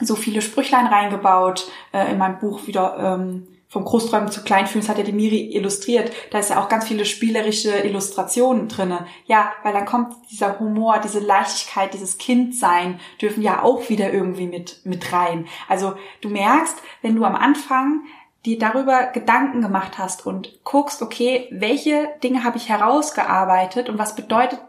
[0.00, 4.88] so viele Sprüchlein reingebaut, äh, in meinem Buch wieder ähm, vom Großträumen zu Kleinfühlen, das
[4.88, 6.10] hat ja die Miri illustriert.
[6.32, 9.06] Da ist ja auch ganz viele spielerische Illustrationen drinne.
[9.26, 14.48] Ja, weil dann kommt dieser Humor, diese Leichtigkeit, dieses Kindsein dürfen ja auch wieder irgendwie
[14.48, 15.46] mit, mit rein.
[15.68, 18.02] Also du merkst, wenn du am Anfang
[18.44, 24.16] dir darüber Gedanken gemacht hast und guckst, okay, welche Dinge habe ich herausgearbeitet und was
[24.16, 24.60] bedeutet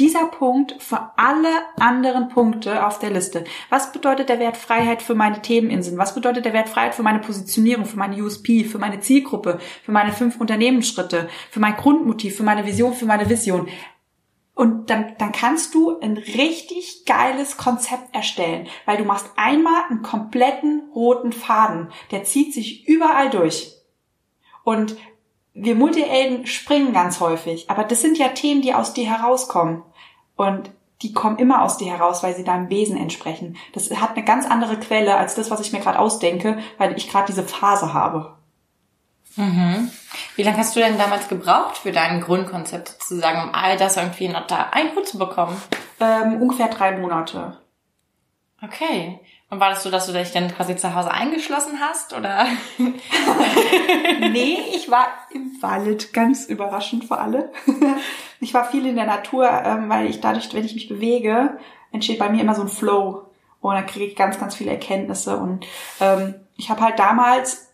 [0.00, 3.44] dieser Punkt für alle anderen Punkte auf der Liste.
[3.68, 5.98] Was bedeutet der Wert Freiheit für meine Themeninseln?
[5.98, 9.92] Was bedeutet der Wert Freiheit für meine Positionierung, für meine USP, für meine Zielgruppe, für
[9.92, 13.68] meine fünf Unternehmensschritte, für mein Grundmotiv, für meine Vision, für meine Vision?
[14.54, 20.02] Und dann, dann kannst du ein richtig geiles Konzept erstellen, weil du machst einmal einen
[20.02, 23.72] kompletten roten Faden, der zieht sich überall durch.
[24.64, 24.96] Und
[25.52, 29.82] wir Multielden springen ganz häufig, aber das sind ja Themen, die aus dir herauskommen.
[30.40, 30.70] Und
[31.02, 33.58] die kommen immer aus dir heraus, weil sie deinem Wesen entsprechen.
[33.74, 37.10] Das hat eine ganz andere Quelle als das, was ich mir gerade ausdenke, weil ich
[37.10, 38.36] gerade diese Phase habe.
[39.36, 39.90] Mhm.
[40.36, 44.28] Wie lange hast du denn damals gebraucht für dein Grundkonzept sozusagen, um all das irgendwie
[44.28, 45.60] noch da einen Hut zu bekommen?
[46.00, 47.58] Ähm, ungefähr drei Monate.
[48.62, 49.20] Okay.
[49.50, 52.46] Und war das so, dass du dich dann quasi zu Hause eingeschlossen hast, oder?
[52.78, 57.52] nee, ich war im Wald, ganz überraschend für alle.
[58.40, 61.58] ich war viel in der Natur, ähm, weil ich dadurch, wenn ich mich bewege,
[61.90, 63.26] entsteht bei mir immer so ein Flow.
[63.60, 65.36] Und dann kriege ich ganz, ganz viele Erkenntnisse.
[65.36, 65.66] Und
[66.00, 67.70] ähm, ich habe halt damals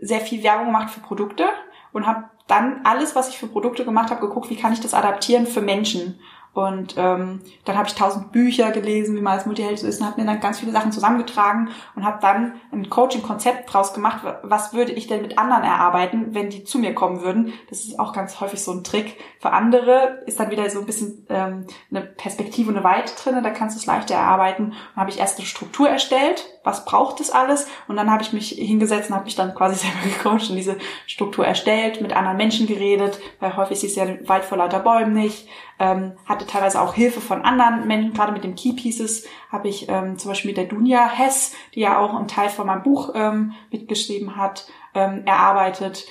[0.00, 1.44] sehr viel Werbung gemacht für Produkte
[1.92, 4.94] und habe dann alles, was ich für Produkte gemacht habe, geguckt, wie kann ich das
[4.94, 6.18] adaptieren für Menschen.
[6.54, 10.06] Und ähm, dann habe ich tausend Bücher gelesen, wie man als Multiheld so ist, und
[10.06, 14.22] habe mir dann ganz viele Sachen zusammengetragen und habe dann ein Coaching-Konzept draus gemacht.
[14.42, 17.52] Was würde ich denn mit anderen erarbeiten, wenn die zu mir kommen würden?
[17.68, 19.18] Das ist auch ganz häufig so ein Trick.
[19.40, 23.50] Für andere ist dann wieder so ein bisschen ähm, eine Perspektive, eine Weite drin, da
[23.50, 24.72] kannst du es leichter erarbeiten.
[24.94, 27.66] Dann habe ich erst eine Struktur erstellt, was braucht das alles?
[27.86, 30.76] Und dann habe ich mich hingesetzt und habe mich dann quasi selber gecoacht und diese
[31.06, 35.48] Struktur erstellt, mit anderen Menschen geredet, weil häufig ist ja Wald vor lauter Bäumen nicht
[35.78, 39.88] ähm, hatte teilweise auch Hilfe von anderen Menschen, gerade mit den Key Pieces habe ich
[39.88, 43.12] ähm, zum Beispiel mit der Dunja Hess, die ja auch einen Teil von meinem Buch
[43.14, 46.06] ähm, mitgeschrieben hat, ähm, erarbeitet,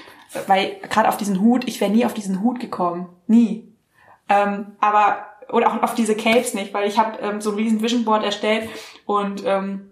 [0.47, 3.73] weil gerade auf diesen Hut, ich wäre nie auf diesen Hut gekommen, nie.
[4.29, 7.81] Ähm, aber oder auch auf diese Capes nicht, weil ich habe ähm, so ein riesen
[7.81, 8.69] Vision Board erstellt
[9.05, 9.89] und ähm,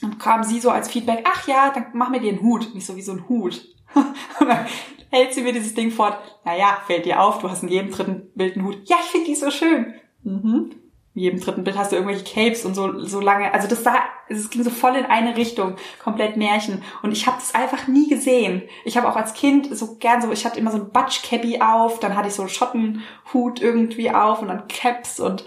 [0.00, 2.74] dann kam sie so als Feedback, ach ja, dann mach mir einen Hut.
[2.74, 3.66] Nicht so wie so ein Hut.
[5.10, 6.16] hält sie mir dieses Ding fort.
[6.44, 8.78] Naja, fällt dir auf, du hast in jedem dritten Bild einen Hut.
[8.84, 9.94] Ja, ich finde die so schön.
[10.22, 10.72] Mhm.
[11.14, 13.52] In jedem dritten Bild hast du irgendwelche Capes und so, so lange.
[13.54, 13.96] Also das war,
[14.28, 16.82] es ging so voll in eine Richtung, komplett Märchen.
[17.02, 18.62] Und ich habe das einfach nie gesehen.
[18.84, 22.00] Ich habe auch als Kind so gern so, ich hatte immer so ein Butch-Cappy auf,
[22.00, 25.46] dann hatte ich so einen Schottenhut irgendwie auf und dann Caps und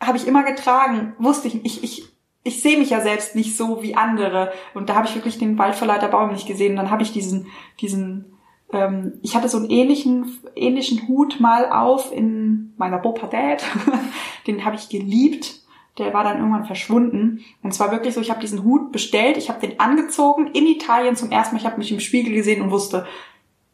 [0.00, 1.14] habe ich immer getragen.
[1.18, 2.04] Wusste ich, ich, ich,
[2.42, 4.52] ich sehe mich ja selbst nicht so wie andere.
[4.74, 6.72] Und da habe ich wirklich den Wald vor lauter Baum nicht gesehen.
[6.72, 7.46] Und dann habe ich diesen,
[7.80, 8.36] diesen
[8.72, 13.64] ähm, ich hatte so einen ähnlichen, ähnlichen Hut mal auf in meiner Bopa Dad.
[14.46, 15.60] Den habe ich geliebt.
[15.98, 17.44] Der war dann irgendwann verschwunden.
[17.62, 21.16] Und zwar wirklich so, ich habe diesen Hut bestellt, ich habe den angezogen in Italien
[21.16, 21.60] zum ersten Mal.
[21.60, 23.06] Ich habe mich im Spiegel gesehen und wusste,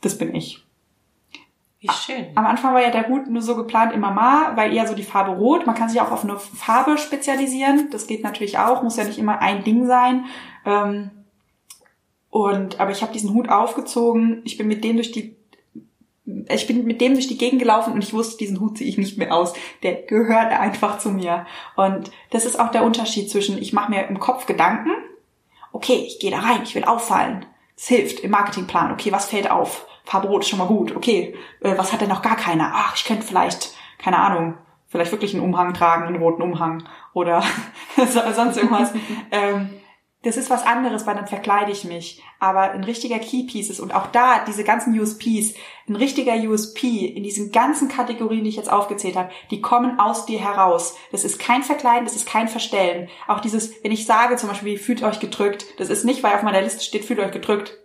[0.01, 0.65] das bin ich.
[1.79, 2.27] Wie schön.
[2.35, 5.03] Am Anfang war ja der Hut nur so geplant in Mama, weil eher so die
[5.03, 5.67] Farbe rot.
[5.67, 7.91] Man kann sich auch auf eine Farbe spezialisieren.
[7.91, 10.25] Das geht natürlich auch, muss ja nicht immer ein Ding sein.
[10.65, 11.11] Ähm,
[12.37, 14.43] und aber ich habe diesen Hut aufgezogen.
[14.45, 15.37] Ich bin mit dem durch die
[16.49, 18.99] ich bin mit dem durch die Gegend gelaufen und ich wusste, diesen Hut ziehe ich
[18.99, 19.55] nicht mehr aus.
[19.83, 21.47] Der gehört einfach zu mir.
[21.77, 24.91] Und das ist auch der Unterschied zwischen, ich mache mir im Kopf Gedanken,
[25.73, 27.47] okay, ich gehe da rein, ich will auffallen.
[27.75, 28.93] Das hilft im Marketingplan.
[28.93, 29.87] Okay, was fällt auf?
[30.05, 30.95] Farbe Rot ist schon mal gut.
[30.95, 32.71] Okay, äh, was hat denn noch gar keiner?
[32.75, 37.43] Ach, ich könnte vielleicht, keine Ahnung, vielleicht wirklich einen Umhang tragen, einen roten Umhang oder
[37.97, 38.93] sonst irgendwas.
[39.31, 39.71] ähm,
[40.27, 42.21] das ist was anderes, weil dann verkleide ich mich.
[42.41, 45.55] Aber ein richtiger Keypiece ist und auch da diese ganzen USPs,
[45.89, 50.27] ein richtiger USP in diesen ganzen Kategorien, die ich jetzt aufgezählt habe, die kommen aus
[50.27, 50.97] dir heraus.
[51.13, 53.09] Das ist kein Verkleiden, das ist kein Verstellen.
[53.29, 56.43] Auch dieses, wenn ich sage zum Beispiel, fühlt euch gedrückt, das ist nicht, weil auf
[56.43, 57.79] meiner Liste steht, fühlt euch gedrückt.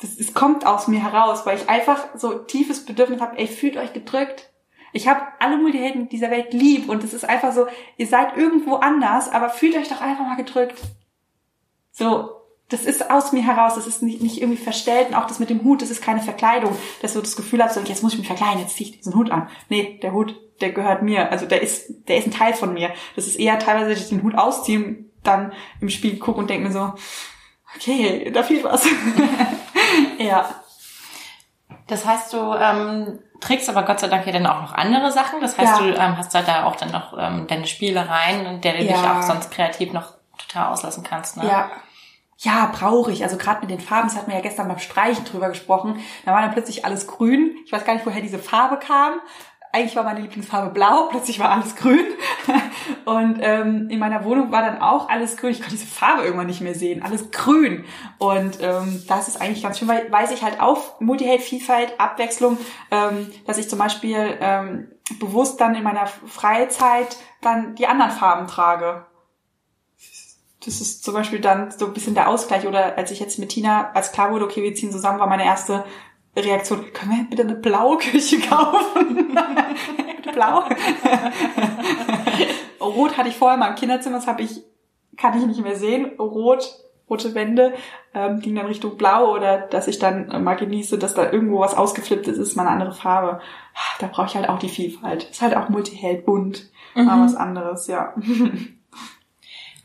[0.00, 3.76] Das, das kommt aus mir heraus, weil ich einfach so tiefes Bedürfnis habe, ey, fühlt
[3.76, 4.50] euch gedrückt.
[4.94, 7.66] Ich habe alle Multihelden dieser Welt lieb und es ist einfach so,
[7.98, 10.80] ihr seid irgendwo anders, aber fühlt euch doch einfach mal gedrückt.
[11.96, 12.28] So,
[12.68, 15.48] das ist aus mir heraus, das ist nicht, nicht irgendwie verstellt und auch das mit
[15.48, 18.18] dem Hut, das ist keine Verkleidung, dass du das Gefühl hast, so, jetzt muss ich
[18.18, 19.48] mich verkleiden, jetzt ziehe ich diesen Hut an.
[19.68, 22.90] Nee, der Hut, der gehört mir, also der ist, der ist ein Teil von mir.
[23.14, 26.66] Das ist eher teilweise, dass ich den Hut ausziehe, dann im Spiel gucke und denke
[26.66, 26.94] mir so,
[27.76, 28.86] okay, da fehlt was.
[30.18, 30.48] ja.
[31.86, 35.40] Das heißt, du ähm, trägst aber Gott sei Dank ja dann auch noch andere Sachen.
[35.40, 35.86] Das heißt, ja.
[35.86, 38.92] du ähm, hast da auch dann noch ähm, deine Spielereien, in der du ja.
[38.92, 41.36] dich auch sonst kreativ noch total auslassen kannst.
[41.36, 41.46] Ne?
[41.46, 41.70] Ja,
[42.44, 43.22] ja, brauche ich.
[43.22, 45.98] Also gerade mit den Farben, das hatten wir ja gestern beim Streichen drüber gesprochen.
[46.24, 47.56] Da war dann plötzlich alles grün.
[47.64, 49.14] Ich weiß gar nicht, woher diese Farbe kam.
[49.72, 52.04] eigentlich war meine Lieblingsfarbe blau, plötzlich war alles grün.
[53.06, 55.50] Und ähm, in meiner Wohnung war dann auch alles grün.
[55.50, 57.02] Ich konnte diese Farbe irgendwann nicht mehr sehen.
[57.02, 57.84] Alles grün.
[58.18, 62.58] Und ähm, das ist eigentlich ganz schön, weil weiß ich halt auf Multiheld, Vielfalt, Abwechslung,
[62.90, 68.46] ähm, dass ich zum Beispiel ähm, bewusst dann in meiner Freizeit dann die anderen Farben
[68.46, 69.06] trage.
[70.64, 72.66] Das ist zum Beispiel dann so ein bisschen der Ausgleich.
[72.66, 75.44] Oder als ich jetzt mit Tina, als klar wurde, okay, wir ziehen zusammen, war meine
[75.44, 75.84] erste
[76.36, 79.34] Reaktion, können wir bitte eine blaue Küche kaufen?
[80.32, 80.64] Blau?
[82.80, 84.62] Rot hatte ich vorher mal im Kinderzimmer, das habe ich,
[85.16, 86.18] kann ich nicht mehr sehen.
[86.18, 86.76] Rot,
[87.08, 87.74] rote Wände,
[88.14, 91.76] ähm, ging dann Richtung Blau oder dass ich dann mal genieße, dass da irgendwo was
[91.76, 93.40] ausgeflippt ist, ist mal eine andere Farbe.
[94.00, 95.30] Da brauche ich halt auch die Vielfalt.
[95.30, 97.04] Ist halt auch Multiheld, bunt, mhm.
[97.04, 98.14] mal was anderes, ja.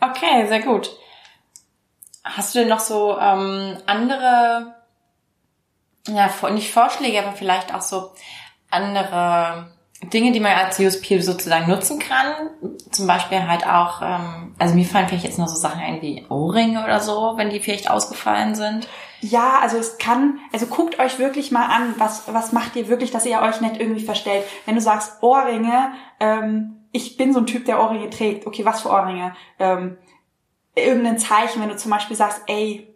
[0.01, 0.91] okay, sehr gut.
[2.23, 4.75] Hast du denn noch so ähm, andere
[6.07, 8.12] ja, nicht Vorschläge, aber vielleicht auch so
[8.69, 9.71] andere
[10.03, 12.49] Dinge, die man als USP sozusagen nutzen kann.
[12.91, 16.25] Zum Beispiel halt auch, ähm, also mir fallen vielleicht jetzt nur so Sachen ein wie
[16.29, 18.88] Ohrringe oder so, wenn die vielleicht ausgefallen sind.
[19.21, 23.12] Ja, also es kann, also guckt euch wirklich mal an, was, was macht ihr wirklich,
[23.12, 24.45] dass ihr euch nicht irgendwie verstellt.
[24.65, 28.47] Wenn du sagst Ohrringe, ähm, ich bin so ein Typ, der Ohrringe trägt.
[28.47, 29.36] Okay, was für Ohrringe?
[29.60, 29.97] Ähm,
[30.75, 32.88] irgendein Zeichen, wenn du zum Beispiel sagst, ey,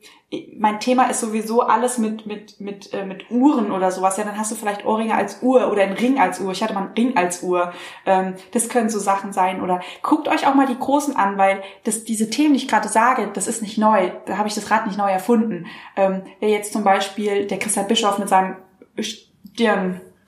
[0.58, 4.18] mein Thema ist sowieso alles mit mit mit äh, mit Uhren oder sowas.
[4.18, 6.52] Ja, dann hast du vielleicht Ohrringe als Uhr oder einen Ring als Uhr.
[6.52, 7.72] Ich hatte mal einen Ring als Uhr.
[8.06, 9.62] Ähm, das können so Sachen sein.
[9.62, 12.88] Oder guckt euch auch mal die großen an, weil das diese Themen, die ich gerade
[12.88, 14.12] sage, das ist nicht neu.
[14.26, 15.68] Da habe ich das Rad nicht neu erfunden.
[15.96, 18.56] Ähm, wer jetzt zum Beispiel der Christian Bischof mit seinem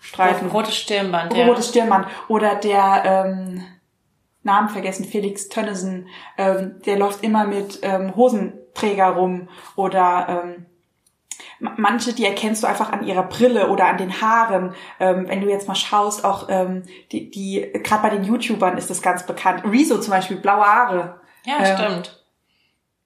[0.05, 1.47] Stirnstreifen, rotes Stirnband, ja.
[1.47, 3.63] rotes Stirnband oder der ähm,
[4.43, 10.65] Namen vergessen, Felix Tönnissen, ähm, der läuft immer mit ähm, Hosenträger rum oder ähm,
[11.59, 14.75] manche, die erkennst du einfach an ihrer Brille oder an den Haaren.
[14.99, 18.89] Ähm, wenn du jetzt mal schaust, auch ähm, die, die gerade bei den YouTubern ist
[18.89, 19.63] das ganz bekannt.
[19.65, 21.19] Rezo zum Beispiel, blaue Haare.
[21.45, 22.23] Ja, ähm, stimmt.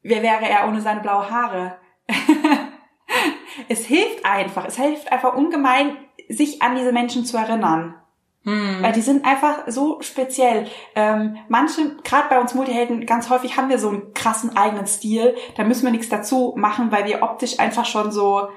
[0.02, 1.78] Wer wäre er ohne seine blaue Haare?
[3.70, 4.66] es hilft einfach.
[4.66, 5.96] Es hilft einfach ungemein,
[6.30, 7.96] sich an diese Menschen zu erinnern.
[8.44, 8.82] Hm.
[8.82, 10.68] Weil die sind einfach so speziell.
[10.96, 15.36] Ähm, manche, gerade bei uns Multihelden, ganz häufig haben wir so einen krassen eigenen Stil.
[15.58, 18.50] Da müssen wir nichts dazu machen, weil wir optisch einfach schon so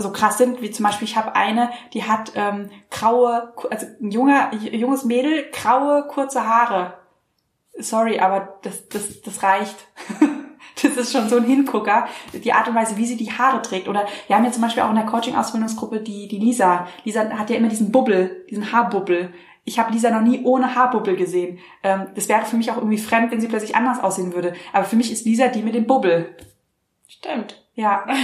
[0.00, 4.12] so krass sind, wie zum Beispiel ich habe eine, die hat ähm, graue, also ein
[4.12, 6.94] junger, junges Mädel, graue, kurze Haare.
[7.78, 9.88] Sorry, aber das, das, das reicht.
[10.82, 13.88] Das ist schon so ein Hingucker, die Art und Weise, wie sie die Haare trägt.
[13.88, 16.86] Oder wir haben ja zum Beispiel auch in der Coaching-Ausbildungsgruppe die, die Lisa.
[17.04, 19.32] Lisa hat ja immer diesen Bubbel, diesen Haarbubbel.
[19.64, 21.58] Ich habe Lisa noch nie ohne Haarbubbel gesehen.
[21.82, 24.54] Ähm, das wäre für mich auch irgendwie fremd, wenn sie plötzlich anders aussehen würde.
[24.72, 26.34] Aber für mich ist Lisa die mit dem Bubbel.
[27.06, 27.62] Stimmt.
[27.74, 28.06] Ja.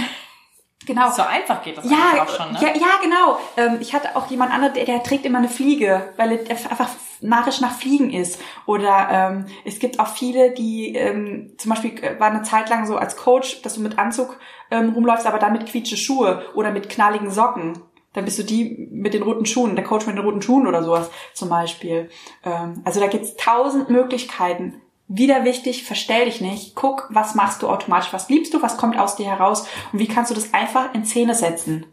[0.85, 1.09] Genau.
[1.09, 2.59] So einfach geht das ja, auch schon, ne?
[2.61, 3.39] Ja, ja genau.
[3.57, 6.89] Ähm, ich hatte auch jemand anderen, der, der trägt immer eine Fliege, weil er einfach
[7.21, 8.39] narisch nach Fliegen ist.
[8.65, 12.85] Oder ähm, es gibt auch viele, die ähm, zum Beispiel äh, war eine Zeit lang
[12.85, 14.37] so als Coach, dass du mit Anzug
[14.71, 17.81] ähm, rumläufst, aber dann mit quietsche Schuhe oder mit knalligen Socken.
[18.13, 20.83] Dann bist du die mit den roten Schuhen, der Coach mit den roten Schuhen oder
[20.83, 22.09] sowas zum Beispiel.
[22.43, 24.81] Ähm, also da gibt's tausend Möglichkeiten.
[25.07, 26.75] Wieder wichtig, verstell dich nicht.
[26.75, 30.07] Guck, was machst du automatisch, was liebst du, was kommt aus dir heraus und wie
[30.07, 31.85] kannst du das einfach in Szene setzen.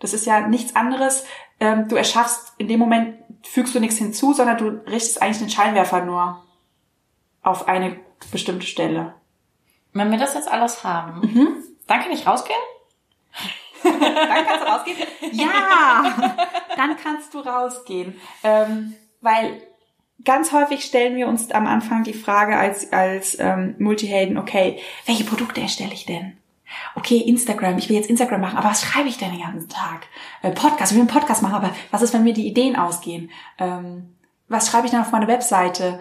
[0.00, 1.24] Das ist ja nichts anderes.
[1.60, 5.50] Ähm, du erschaffst in dem Moment fügst du nichts hinzu, sondern du richtest eigentlich den
[5.50, 6.44] Scheinwerfer nur
[7.42, 7.98] auf eine
[8.30, 9.14] bestimmte Stelle.
[9.92, 11.48] Wenn wir das jetzt alles haben, mhm.
[11.86, 12.58] dann kann ich rausgehen?
[13.82, 14.98] dann kannst du rausgehen?
[15.32, 16.36] Ja,
[16.76, 18.20] dann kannst du rausgehen.
[18.42, 19.62] Ähm, weil
[20.24, 25.24] ganz häufig stellen wir uns am Anfang die Frage als, als ähm, Multihelden, okay, welche
[25.24, 26.38] Produkte erstelle ich denn?
[26.94, 30.06] okay, Instagram, ich will jetzt Instagram machen, aber was schreibe ich denn den ganzen Tag?
[30.42, 33.30] Äh, Podcast, ich will einen Podcast machen, aber was ist, wenn mir die Ideen ausgehen?
[33.58, 34.14] Ähm,
[34.48, 35.98] was schreibe ich dann auf meine Webseite?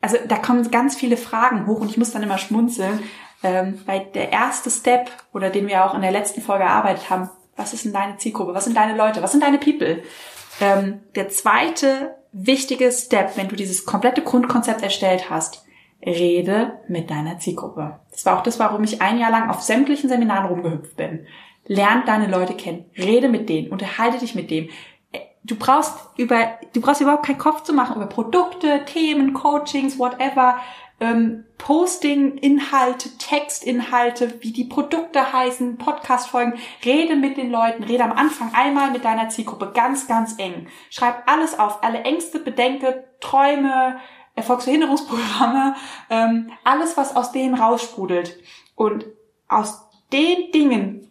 [0.00, 3.02] Also da kommen ganz viele Fragen hoch und ich muss dann immer schmunzeln,
[3.42, 7.30] ähm, weil der erste Step oder den wir auch in der letzten Folge erarbeitet haben,
[7.56, 8.54] was ist denn deine Zielgruppe?
[8.54, 9.22] Was sind deine Leute?
[9.22, 10.02] Was sind deine People?
[10.60, 15.64] Ähm, der zweite wichtige Step, wenn du dieses komplette Grundkonzept erstellt hast,
[16.04, 18.00] Rede mit deiner Zielgruppe.
[18.10, 21.26] Das war auch das, warum ich ein Jahr lang auf sämtlichen Seminaren rumgehüpft bin.
[21.66, 24.68] Lern deine Leute kennen, rede mit denen, unterhalte dich mit dem.
[25.44, 30.58] Du brauchst über, du brauchst überhaupt keinen Kopf zu machen über Produkte, Themen, Coachings, whatever,
[31.04, 36.54] ähm, Posting, Inhalte, Textinhalte, wie die Produkte heißen, Podcast-Folgen.
[36.84, 40.66] Rede mit den Leuten, rede am Anfang einmal mit deiner Zielgruppe ganz, ganz eng.
[40.90, 43.98] Schreib alles auf, alle Ängste, Bedenke, Träume,
[44.34, 45.76] Erfolgsverhinderungsprogramme,
[46.10, 48.38] ähm, alles, was aus denen raussprudelt.
[48.74, 49.06] Und
[49.48, 51.08] aus den Dingen,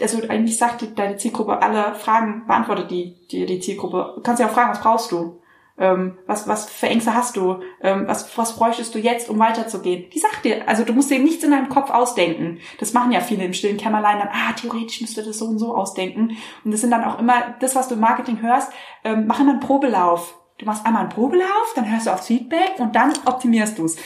[0.00, 4.12] also eigentlich sagt deine Zielgruppe alle Fragen, beantwortet die, die, die Zielgruppe.
[4.16, 5.39] Du kannst ja auch fragen, was brauchst du?
[5.80, 7.60] Ähm, was, was für Ängste hast du?
[7.80, 10.10] Ähm, was, was bräuchtest du jetzt, um weiterzugehen?
[10.10, 12.58] Die sagt dir, also du musst dir nichts in deinem Kopf ausdenken.
[12.78, 15.74] Das machen ja viele im stillen Kämmerlein dann, ah, theoretisch müsste das so und so
[15.74, 16.36] ausdenken.
[16.64, 18.70] Und das sind dann auch immer, das, was du im Marketing hörst,
[19.04, 20.38] ähm, mach immer einen Probelauf.
[20.58, 23.96] Du machst einmal einen Probelauf, dann hörst du aufs Feedback und dann optimierst du es.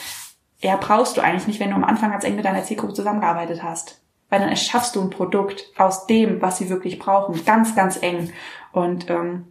[0.61, 3.63] Eher brauchst du eigentlich nicht, wenn du am Anfang ganz eng mit deiner Zielgruppe zusammengearbeitet
[3.65, 4.01] hast
[4.35, 8.33] weil dann erschaffst du ein Produkt aus dem, was sie wirklich brauchen, ganz, ganz eng.
[8.73, 9.47] Und ähm,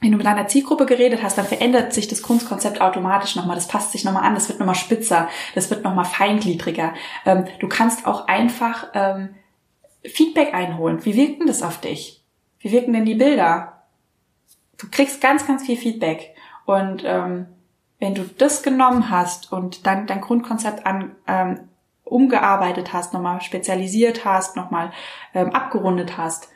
[0.00, 3.56] wenn du mit deiner Zielgruppe geredet hast, dann verändert sich das Kunstkonzept automatisch nochmal.
[3.56, 6.92] Das passt sich nochmal an, das wird nochmal spitzer, das wird nochmal feingliedriger.
[7.24, 9.34] Ähm, du kannst auch einfach ähm,
[10.04, 11.04] Feedback einholen.
[11.04, 12.22] Wie wirkt denn das auf dich?
[12.60, 13.84] Wie wirken denn die Bilder?
[14.78, 16.34] Du kriegst ganz, ganz viel Feedback.
[16.66, 17.46] Und ähm,
[17.98, 21.68] wenn du das genommen hast und dann dein Grundkonzept an, ähm,
[22.04, 24.92] umgearbeitet hast, nochmal spezialisiert hast, nochmal
[25.34, 26.50] ähm, abgerundet hast,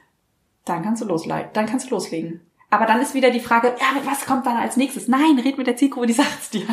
[0.65, 1.49] dann kannst du loslegen.
[1.55, 2.43] Dann kannst du loslegen.
[2.71, 5.09] Aber dann ist wieder die Frage, ja, was kommt dann als nächstes?
[5.09, 6.67] Nein, red mit der Zielgruppe, die sagt's dir.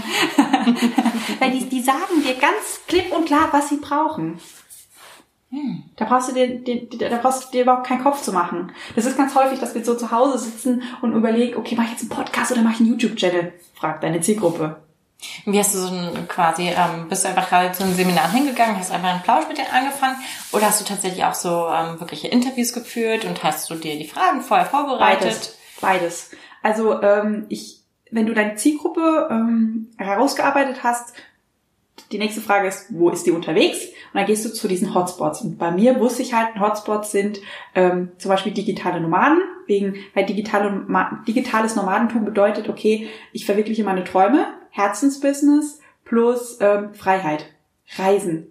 [1.40, 4.40] Weil die, die sagen dir ganz klipp und klar, was sie brauchen.
[5.50, 5.84] Hm.
[5.96, 8.72] Da brauchst du dir, dir, da brauchst du dir überhaupt keinen Kopf zu machen.
[8.96, 11.92] Das ist ganz häufig, dass wir so zu Hause sitzen und überlegen, okay, mach ich
[11.92, 13.54] jetzt einen Podcast oder mach ich einen YouTube-Channel?
[13.74, 14.82] Fragt deine Zielgruppe.
[15.46, 18.78] Wie hast du so ein, quasi, ähm, bist du einfach halt zu einem Seminar hingegangen,
[18.78, 20.18] hast einfach einen Plausch mit denen angefangen
[20.52, 24.08] oder hast du tatsächlich auch so ähm, wirkliche Interviews geführt und hast du dir die
[24.08, 25.22] Fragen vorher vorbereitet?
[25.22, 25.57] Beides.
[25.82, 26.32] Beides.
[26.64, 31.14] Also ähm, ich, wenn du deine Zielgruppe ähm, herausgearbeitet hast,
[32.12, 33.86] die nächste Frage ist, wo ist die unterwegs?
[33.86, 35.42] Und dann gehst du zu diesen Hotspots.
[35.42, 37.40] Und bei mir wusste ich halt, Hotspots sind
[37.76, 40.86] ähm, zum Beispiel digitale Nomaden, wegen, weil digitale,
[41.28, 47.48] digitales Nomadentum bedeutet, okay, ich verwirkliche meine Träume, Herzensbusiness plus ähm, Freiheit.
[47.98, 48.48] Reisen.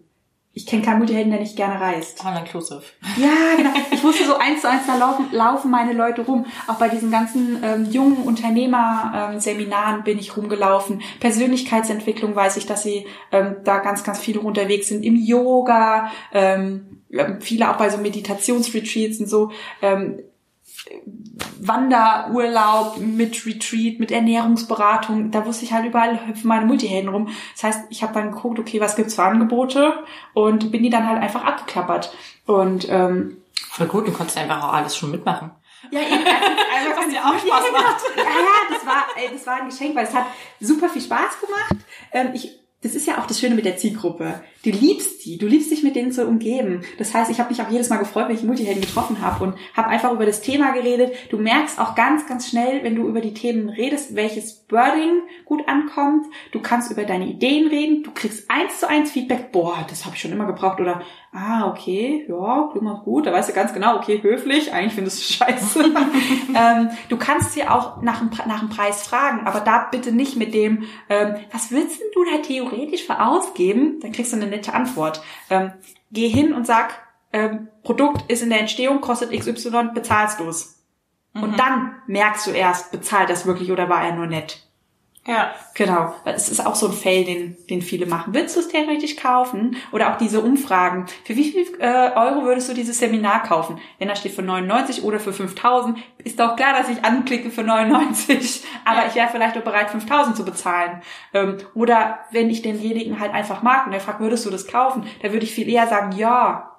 [0.56, 2.24] Ich kenne keinen Multihelden, der nicht gerne reist.
[2.24, 2.80] All inclusive.
[3.18, 3.74] Ja, genau.
[3.90, 6.46] Ich wusste so eins zu eins, da laufen, laufen meine Leute rum.
[6.66, 11.02] Auch bei diesen ganzen ähm, jungen Unternehmer-Seminaren ähm, bin ich rumgelaufen.
[11.20, 15.04] Persönlichkeitsentwicklung weiß ich, dass sie ähm, da ganz, ganz viele unterwegs sind.
[15.04, 17.02] Im Yoga, ähm,
[17.40, 19.52] viele auch bei so Meditationsretreats und so.
[19.82, 20.22] Ähm,
[21.60, 25.30] Wanderurlaub mit Retreat, mit Ernährungsberatung.
[25.30, 27.28] Da wusste ich halt überall hüpfen meine Multihelden rum.
[27.54, 31.08] Das heißt, ich habe dann geguckt, okay, was gibt's für Angebote und bin die dann
[31.08, 32.14] halt einfach abgeklappert.
[32.46, 33.38] Und ähm,
[33.70, 35.50] voll gut, du konntest einfach auch alles schon mitmachen.
[35.90, 36.24] Ja, eben.
[36.24, 38.02] Also, was dir auch Spaß macht.
[38.16, 40.26] Ja, ja, das war, das war ein Geschenk, weil es hat
[40.60, 41.84] super viel Spaß gemacht.
[42.12, 44.42] Ähm, ich das ist ja auch das Schöne mit der Zielgruppe.
[44.62, 46.82] Du liebst die, du liebst dich mit denen zu umgeben.
[46.98, 49.54] Das heißt, ich habe mich auch jedes Mal gefreut, wenn ich Multihelden getroffen habe und
[49.76, 51.12] habe einfach über das Thema geredet.
[51.30, 55.68] Du merkst auch ganz, ganz schnell, wenn du über die Themen redest, welches Wording gut
[55.68, 56.26] ankommt.
[56.52, 58.04] Du kannst über deine Ideen reden.
[58.04, 59.50] Du kriegst eins zu eins Feedback.
[59.50, 60.80] Boah, das habe ich schon immer gebraucht.
[60.80, 63.26] Oder, ah, okay, ja, klingt gut.
[63.26, 64.72] Da weißt du ganz genau, okay, höflich.
[64.72, 65.84] Eigentlich findest du scheiße.
[66.54, 70.36] ähm, du kannst sie auch nach dem, nach dem Preis fragen, aber da bitte nicht
[70.36, 72.75] mit dem, ähm, was willst denn du da theoretisch
[73.06, 74.00] für ausgeben?
[74.00, 75.22] Dann kriegst du eine nette Antwort.
[75.50, 75.72] Ähm,
[76.10, 80.82] geh hin und sag, ähm, Produkt ist in der Entstehung, kostet XY, bezahlst du es.
[81.34, 81.42] Mhm.
[81.42, 84.65] Und dann merkst du erst, bezahlt das wirklich oder war er nur nett.
[85.26, 85.54] Ja.
[85.74, 86.14] Genau.
[86.24, 88.32] Es ist auch so ein Fail, den, den viele machen.
[88.32, 89.76] Willst du es theoretisch kaufen?
[89.90, 91.06] Oder auch diese Umfragen.
[91.24, 93.78] Für wie viel äh, Euro würdest du dieses Seminar kaufen?
[93.98, 97.64] Wenn da steht für 99 oder für 5000, ist doch klar, dass ich anklicke für
[97.64, 98.62] 99.
[98.84, 99.08] Aber ja.
[99.08, 101.02] ich wäre vielleicht auch bereit, 5000 zu bezahlen.
[101.34, 105.06] Ähm, oder wenn ich denjenigen halt einfach mag und er fragt, würdest du das kaufen?
[105.22, 106.72] Da würde ich viel eher sagen, ja.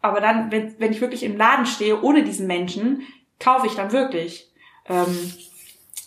[0.00, 3.02] Aber dann, wenn, wenn ich wirklich im Laden stehe, ohne diesen Menschen,
[3.38, 4.50] kaufe ich dann wirklich.
[4.88, 5.32] Ähm,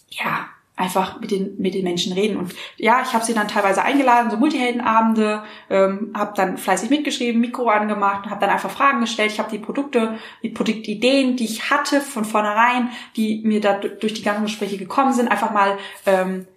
[0.10, 0.48] ja,
[0.82, 2.38] einfach mit den mit den Menschen reden.
[2.38, 7.40] Und ja ich habe sie dann teilweise eingeladen so Multiheldenabende ähm, habe dann fleißig mitgeschrieben
[7.40, 9.32] Mikro angemacht habe dann einfach Fragen gestellt.
[9.32, 14.14] Ich habe die Produkte die Produktideen die ich hatte von vornherein die mir da durch
[14.14, 16.48] die ganzen Gespräche gekommen sind einfach mal ähm,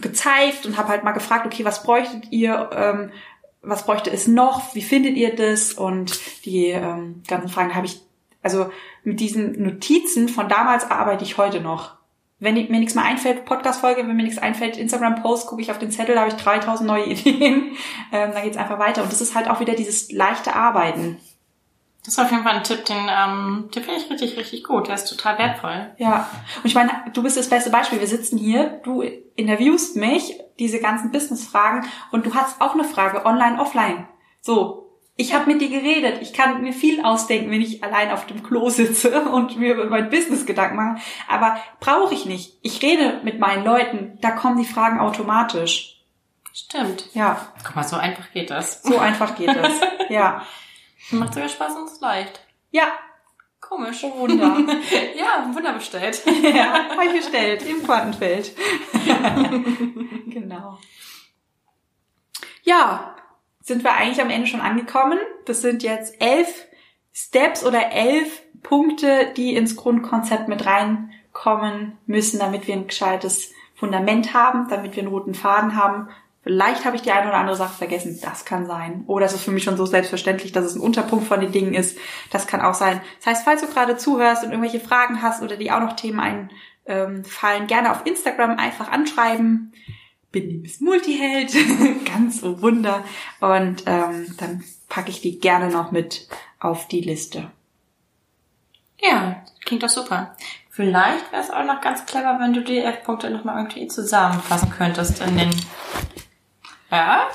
[0.00, 3.10] gezeigt und habe halt mal gefragt okay was bräuchtet ihr ähm,
[3.60, 4.74] was bräuchte es noch?
[4.74, 5.72] Wie findet ihr das?
[5.72, 8.00] Und die ähm, ganzen Fragen habe ich
[8.42, 8.70] also
[9.02, 11.97] mit diesen Notizen von damals arbeite ich heute noch
[12.40, 15.90] wenn mir nichts mehr einfällt, Podcast-Folge, wenn mir nichts einfällt, Instagram-Post, gucke ich auf den
[15.90, 17.76] Zettel, da habe ich 3000 neue Ideen.
[18.12, 19.02] Ähm, dann geht's einfach weiter.
[19.02, 21.18] Und das ist halt auch wieder dieses leichte Arbeiten.
[22.04, 24.86] Das ist auf jeden Fall ein Tipp, den, ähm, den finde ich richtig, richtig gut.
[24.86, 25.90] Der ist total wertvoll.
[25.98, 26.30] Ja.
[26.56, 28.00] Und ich meine, du bist das beste Beispiel.
[28.00, 29.02] Wir sitzen hier, du
[29.34, 34.06] interviewst mich, diese ganzen Business-Fragen, und du hast auch eine Frage, online, offline.
[34.40, 34.87] So,
[35.20, 36.22] ich habe mit dir geredet.
[36.22, 39.86] Ich kann mir viel ausdenken, wenn ich allein auf dem Klo sitze und mir über
[39.86, 41.02] mein Business Gedanken mache.
[41.28, 42.56] Aber brauche ich nicht.
[42.62, 44.16] Ich rede mit meinen Leuten.
[44.20, 46.04] Da kommen die Fragen automatisch.
[46.54, 47.08] Stimmt.
[47.14, 47.52] Ja.
[47.66, 48.84] Guck mal, so einfach geht das.
[48.84, 49.72] So einfach geht das.
[50.08, 50.46] Ja.
[51.10, 52.40] Macht sogar Spaß und ist leicht.
[52.70, 52.86] Ja.
[53.60, 54.04] Komisch.
[54.04, 54.56] Wunder.
[55.16, 56.22] ja, Wunder bestellt.
[56.42, 58.52] ja, habe ich bestellt im Quantenfeld.
[60.28, 60.78] genau.
[62.62, 63.16] Ja,
[63.68, 65.18] sind wir eigentlich am Ende schon angekommen.
[65.44, 66.66] Das sind jetzt elf
[67.12, 74.34] Steps oder elf Punkte, die ins Grundkonzept mit reinkommen müssen, damit wir ein gescheites Fundament
[74.34, 76.08] haben, damit wir einen roten Faden haben.
[76.42, 78.18] Vielleicht habe ich die eine oder andere Sache vergessen.
[78.22, 79.04] Das kann sein.
[79.06, 81.74] Oder es ist für mich schon so selbstverständlich, dass es ein Unterpunkt von den Dingen
[81.74, 81.98] ist.
[82.30, 83.00] Das kann auch sein.
[83.18, 86.48] Das heißt, falls du gerade zuhörst und irgendwelche Fragen hast oder die auch noch Themen
[86.86, 89.74] einfallen, gerne auf Instagram einfach anschreiben.
[90.30, 91.52] Bin die Miss Multiheld.
[92.04, 93.04] Ganz so Wunder.
[93.40, 96.28] Und ähm, dann packe ich die gerne noch mit
[96.60, 97.50] auf die Liste.
[99.00, 100.36] Ja, klingt doch super.
[100.70, 104.70] Vielleicht wäre es auch noch ganz clever, wenn du die elf Punkte nochmal irgendwie zusammenfassen
[104.70, 105.50] könntest in den...
[106.90, 107.28] Ja?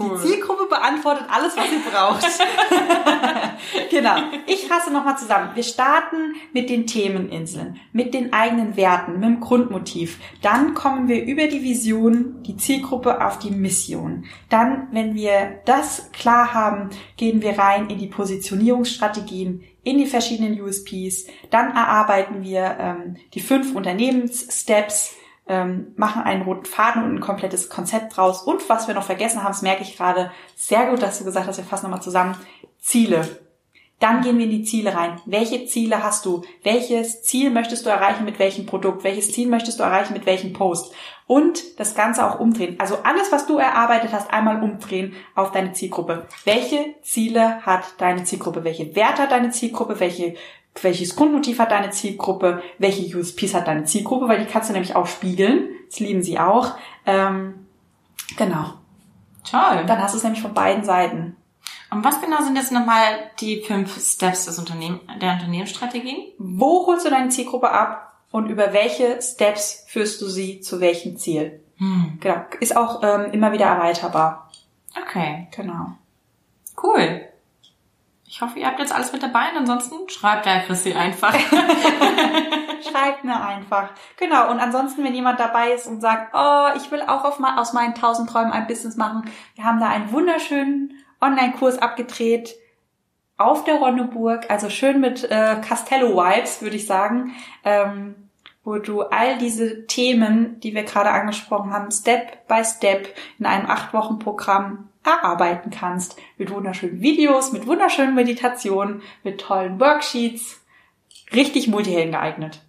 [0.00, 0.18] Cool.
[0.18, 2.26] Die Zielgruppe beantwortet alles, was ihr braucht.
[3.90, 4.16] genau.
[4.46, 5.50] Ich fasse nochmal zusammen.
[5.54, 10.18] Wir starten mit den Themeninseln, mit den eigenen Werten, mit dem Grundmotiv.
[10.42, 14.24] Dann kommen wir über die Vision, die Zielgruppe auf die Mission.
[14.48, 20.60] Dann, wenn wir das klar haben, gehen wir rein in die Positionierungsstrategien, in die verschiedenen
[20.60, 21.26] USPs.
[21.50, 25.14] Dann erarbeiten wir ähm, die fünf Unternehmenssteps,
[25.50, 28.42] ähm, machen einen roten Faden und ein komplettes Konzept draus.
[28.42, 31.48] Und was wir noch vergessen haben, das merke ich gerade, sehr gut, dass du gesagt
[31.48, 32.36] hast, wir fassen nochmal zusammen,
[32.78, 33.26] Ziele.
[33.98, 35.20] Dann gehen wir in die Ziele rein.
[35.26, 36.42] Welche Ziele hast du?
[36.62, 39.02] Welches Ziel möchtest du erreichen mit welchem Produkt?
[39.02, 40.94] Welches Ziel möchtest du erreichen mit welchem Post?
[41.26, 42.76] Und das Ganze auch umdrehen.
[42.78, 46.26] Also alles, was du erarbeitet hast, einmal umdrehen auf deine Zielgruppe.
[46.44, 48.64] Welche Ziele hat deine Zielgruppe?
[48.64, 50.00] Welche Werte hat deine Zielgruppe?
[50.00, 50.34] Welche
[50.82, 54.96] welches Grundmotiv hat deine Zielgruppe, welche USPs hat deine Zielgruppe, weil die kannst du nämlich
[54.96, 55.68] auch spiegeln.
[55.88, 56.76] Das lieben sie auch.
[57.06, 57.66] Ähm,
[58.36, 58.74] genau.
[59.48, 59.84] Toll.
[59.86, 61.36] Dann hast du es nämlich von beiden Seiten.
[61.90, 63.02] Und was genau sind jetzt nochmal
[63.40, 66.32] die fünf Steps des Unternehmen, der Unternehmensstrategien?
[66.38, 71.16] Wo holst du deine Zielgruppe ab und über welche Steps führst du sie zu welchem
[71.16, 71.60] Ziel?
[71.78, 72.18] Hm.
[72.20, 72.44] Genau.
[72.60, 74.50] Ist auch ähm, immer wieder erweiterbar.
[74.96, 75.48] Okay.
[75.56, 75.92] Genau.
[76.80, 77.22] Cool.
[78.32, 81.34] Ich hoffe, ihr habt jetzt alles mit dabei und ansonsten schreibt der Christi einfach.
[82.88, 83.90] schreibt mir einfach.
[84.18, 84.52] Genau.
[84.52, 87.96] Und ansonsten, wenn jemand dabei ist und sagt, oh, ich will auch auf, aus meinen
[87.96, 92.54] tausend Träumen ein Business machen, wir haben da einen wunderschönen Online-Kurs abgedreht
[93.36, 98.14] auf der Ronneburg, also schön mit äh, Castello-Vibes, würde ich sagen, ähm,
[98.62, 103.66] wo du all diese Themen, die wir gerade angesprochen haben, Step by Step in einem
[103.66, 106.16] acht Wochen Programm erarbeiten kannst.
[106.36, 110.60] Mit wunderschönen Videos, mit wunderschönen Meditationen, mit tollen Worksheets.
[111.32, 112.60] Richtig Multihelden geeignet.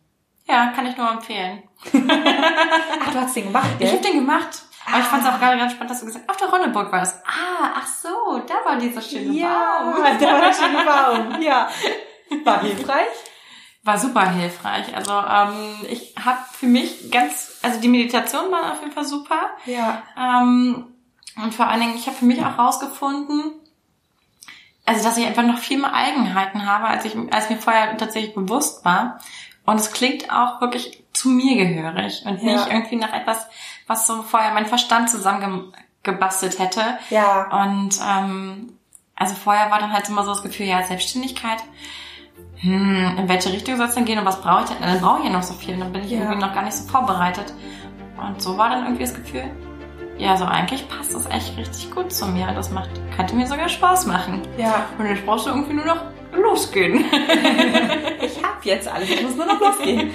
[0.48, 1.64] Ja, kann ich nur empfehlen.
[1.86, 3.88] ach, du hast den gemacht, gell?
[3.88, 4.64] Ich habe den gemacht.
[4.86, 6.92] Aber ich fand es auch gerade ganz spannend, dass du gesagt hast, auf der Ronneburg
[6.92, 7.16] war das.
[7.26, 10.04] Ah, ach so, da war dieser schöne ja, Baum.
[10.04, 11.42] Ja, da war der schöne Baum.
[11.42, 11.70] Ja.
[12.46, 13.10] War hilfreich?
[13.84, 14.96] War super hilfreich.
[14.96, 19.50] Also ähm, ich habe für mich ganz, also die Meditation war auf jeden Fall super.
[19.66, 20.04] Ja.
[20.18, 20.92] Ähm,
[21.38, 23.54] und vor allen Dingen, ich habe für mich auch rausgefunden,
[24.86, 28.34] also dass ich einfach noch viel mehr Eigenheiten habe, als ich, als mir vorher tatsächlich
[28.34, 29.20] bewusst war.
[29.66, 32.74] Und es klingt auch wirklich zu mir gehörig und nicht ja.
[32.74, 33.48] irgendwie nach etwas,
[33.88, 36.82] was so vorher mein Verstand zusammengebastelt hätte.
[37.10, 37.64] Ja.
[37.64, 38.78] Und ähm,
[39.16, 41.60] also vorher war dann halt immer so das Gefühl, ja, Selbstständigkeit,
[42.58, 44.82] hm, in welche Richtung soll es denn gehen und was brauche ich denn?
[44.82, 46.20] Dann brauche ich ja noch so viel, dann bin ich ja.
[46.20, 47.54] irgendwie noch gar nicht so vorbereitet.
[48.18, 49.52] Und so war dann irgendwie das Gefühl,
[50.18, 52.48] ja, so eigentlich passt das echt richtig gut zu mir.
[52.54, 54.42] Das macht, könnte mir sogar Spaß machen.
[54.58, 54.86] Ja.
[54.98, 56.04] Und jetzt brauchst du irgendwie nur noch
[56.34, 57.06] losgehen.
[58.22, 60.12] ich hab jetzt alles, ich muss nur noch losgehen.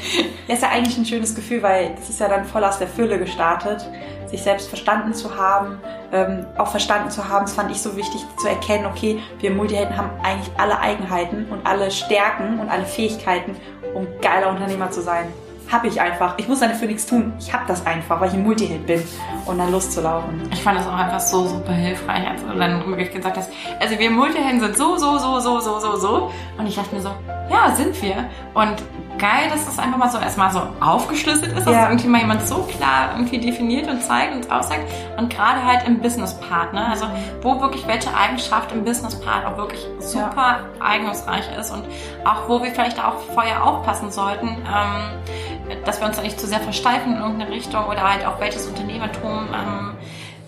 [0.47, 2.89] Das ist ja eigentlich ein schönes Gefühl, weil das ist ja dann voll aus der
[2.89, 3.85] Fülle gestartet,
[4.27, 5.79] sich selbst verstanden zu haben,
[6.13, 9.97] ähm, auch verstanden zu haben, das fand ich so wichtig zu erkennen, okay, wir Multihelden
[9.97, 13.57] haben eigentlich alle Eigenheiten und alle Stärken und alle Fähigkeiten,
[13.95, 15.27] um geiler Unternehmer zu sein
[15.71, 16.35] habe ich einfach.
[16.39, 17.33] Ich muss dafür nichts tun.
[17.39, 19.03] Ich habe das einfach, weil ich ein Multiheld bin
[19.47, 20.49] und dann loszulaufen.
[20.53, 23.51] Ich fand das auch einfach so super hilfreich, als du dann wirklich gesagt hast,
[23.81, 26.33] also wir Multihelden sind so, so, so, so, so, so, so.
[26.59, 27.11] Und ich dachte mir so,
[27.51, 28.29] ja, sind wir.
[28.55, 28.83] Und
[29.19, 31.89] geil, dass das einfach mal so erstmal so aufgeschlüsselt ist, dass ja.
[31.89, 34.83] irgendwie mal jemand so klar irgendwie definiert und zeigt und aussagt.
[35.17, 36.87] Und gerade halt im Business-Part, ne?
[36.89, 37.07] Also
[37.43, 40.59] wo wirklich welche Eigenschaft im Business-Part auch wirklich super ja.
[40.81, 41.85] eignungsreich ist und
[42.25, 46.47] auch wo wir vielleicht auch vorher aufpassen sollten, ähm, dass wir uns da nicht zu
[46.47, 49.95] sehr versteifen in irgendeine Richtung oder halt auch welches Unternehmertum ähm,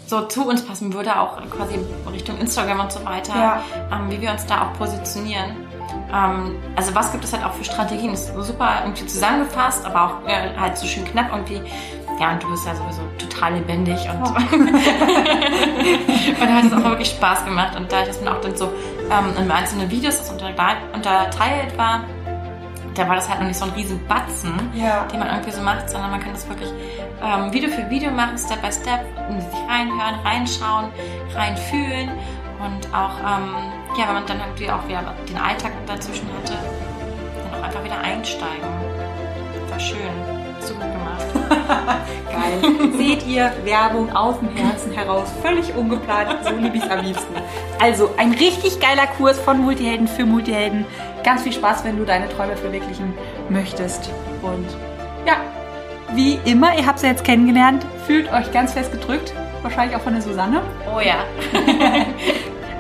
[0.09, 1.79] so zu uns passen würde, auch quasi
[2.11, 3.63] Richtung Instagram und so weiter, ja.
[3.93, 5.69] ähm, wie wir uns da auch positionieren.
[6.13, 8.13] Ähm, also was gibt es halt auch für Strategien?
[8.13, 11.61] Das ist super irgendwie zusammengefasst, aber auch äh, halt so schön knapp irgendwie.
[12.19, 14.31] Ja, und du bist ja sowieso total lebendig und, oh.
[14.57, 14.73] und
[16.41, 17.77] da hat es auch wirklich Spaß gemacht.
[17.77, 18.73] Und da ist man auch dann so
[19.11, 22.01] ähm, in einzelne Videos das unterteilt war,
[22.99, 25.05] da war das halt noch nicht so ein riesen Batzen, Ja.
[25.05, 26.69] den man irgendwie so macht, sondern man kann das wirklich
[27.23, 30.87] ähm, Video für Video machen, Step by Step, in sich reinhören, reinschauen,
[31.35, 32.11] reinfühlen
[32.59, 33.55] und auch, ähm,
[33.97, 36.55] ja, wenn man dann irgendwie auch wieder den Alltag dazwischen hatte,
[37.53, 38.69] dann auch einfach wieder einsteigen.
[39.71, 39.99] War schön.
[40.61, 41.25] Super gemacht.
[42.31, 42.93] Geil.
[42.99, 47.35] Seht ihr Werbung aus dem Herzen heraus, völlig ungeplant, so liebe ich es am liebsten.
[47.81, 50.85] Also ein richtig geiler Kurs von Multihelden für Multihelden
[51.29, 53.13] ganz viel Spaß, wenn du deine Träume verwirklichen
[53.51, 54.09] möchtest.
[54.41, 54.67] Und
[55.27, 55.37] ja,
[56.15, 60.15] wie immer, ihr habt sie jetzt kennengelernt, fühlt euch ganz fest gedrückt, wahrscheinlich auch von
[60.15, 60.63] der Susanne.
[60.87, 61.25] Oh ja.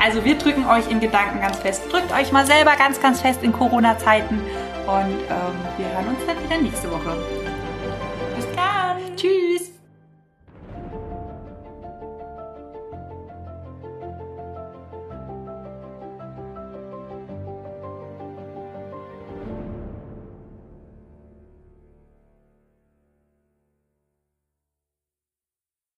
[0.03, 1.83] also wir drücken euch in Gedanken ganz fest.
[1.93, 4.37] Drückt euch mal selber ganz, ganz fest in Corona-Zeiten.
[4.87, 7.19] Und ähm, wir hören uns dann wieder nächste Woche.
[8.35, 9.15] Bis dann.
[9.15, 9.78] Tschüss.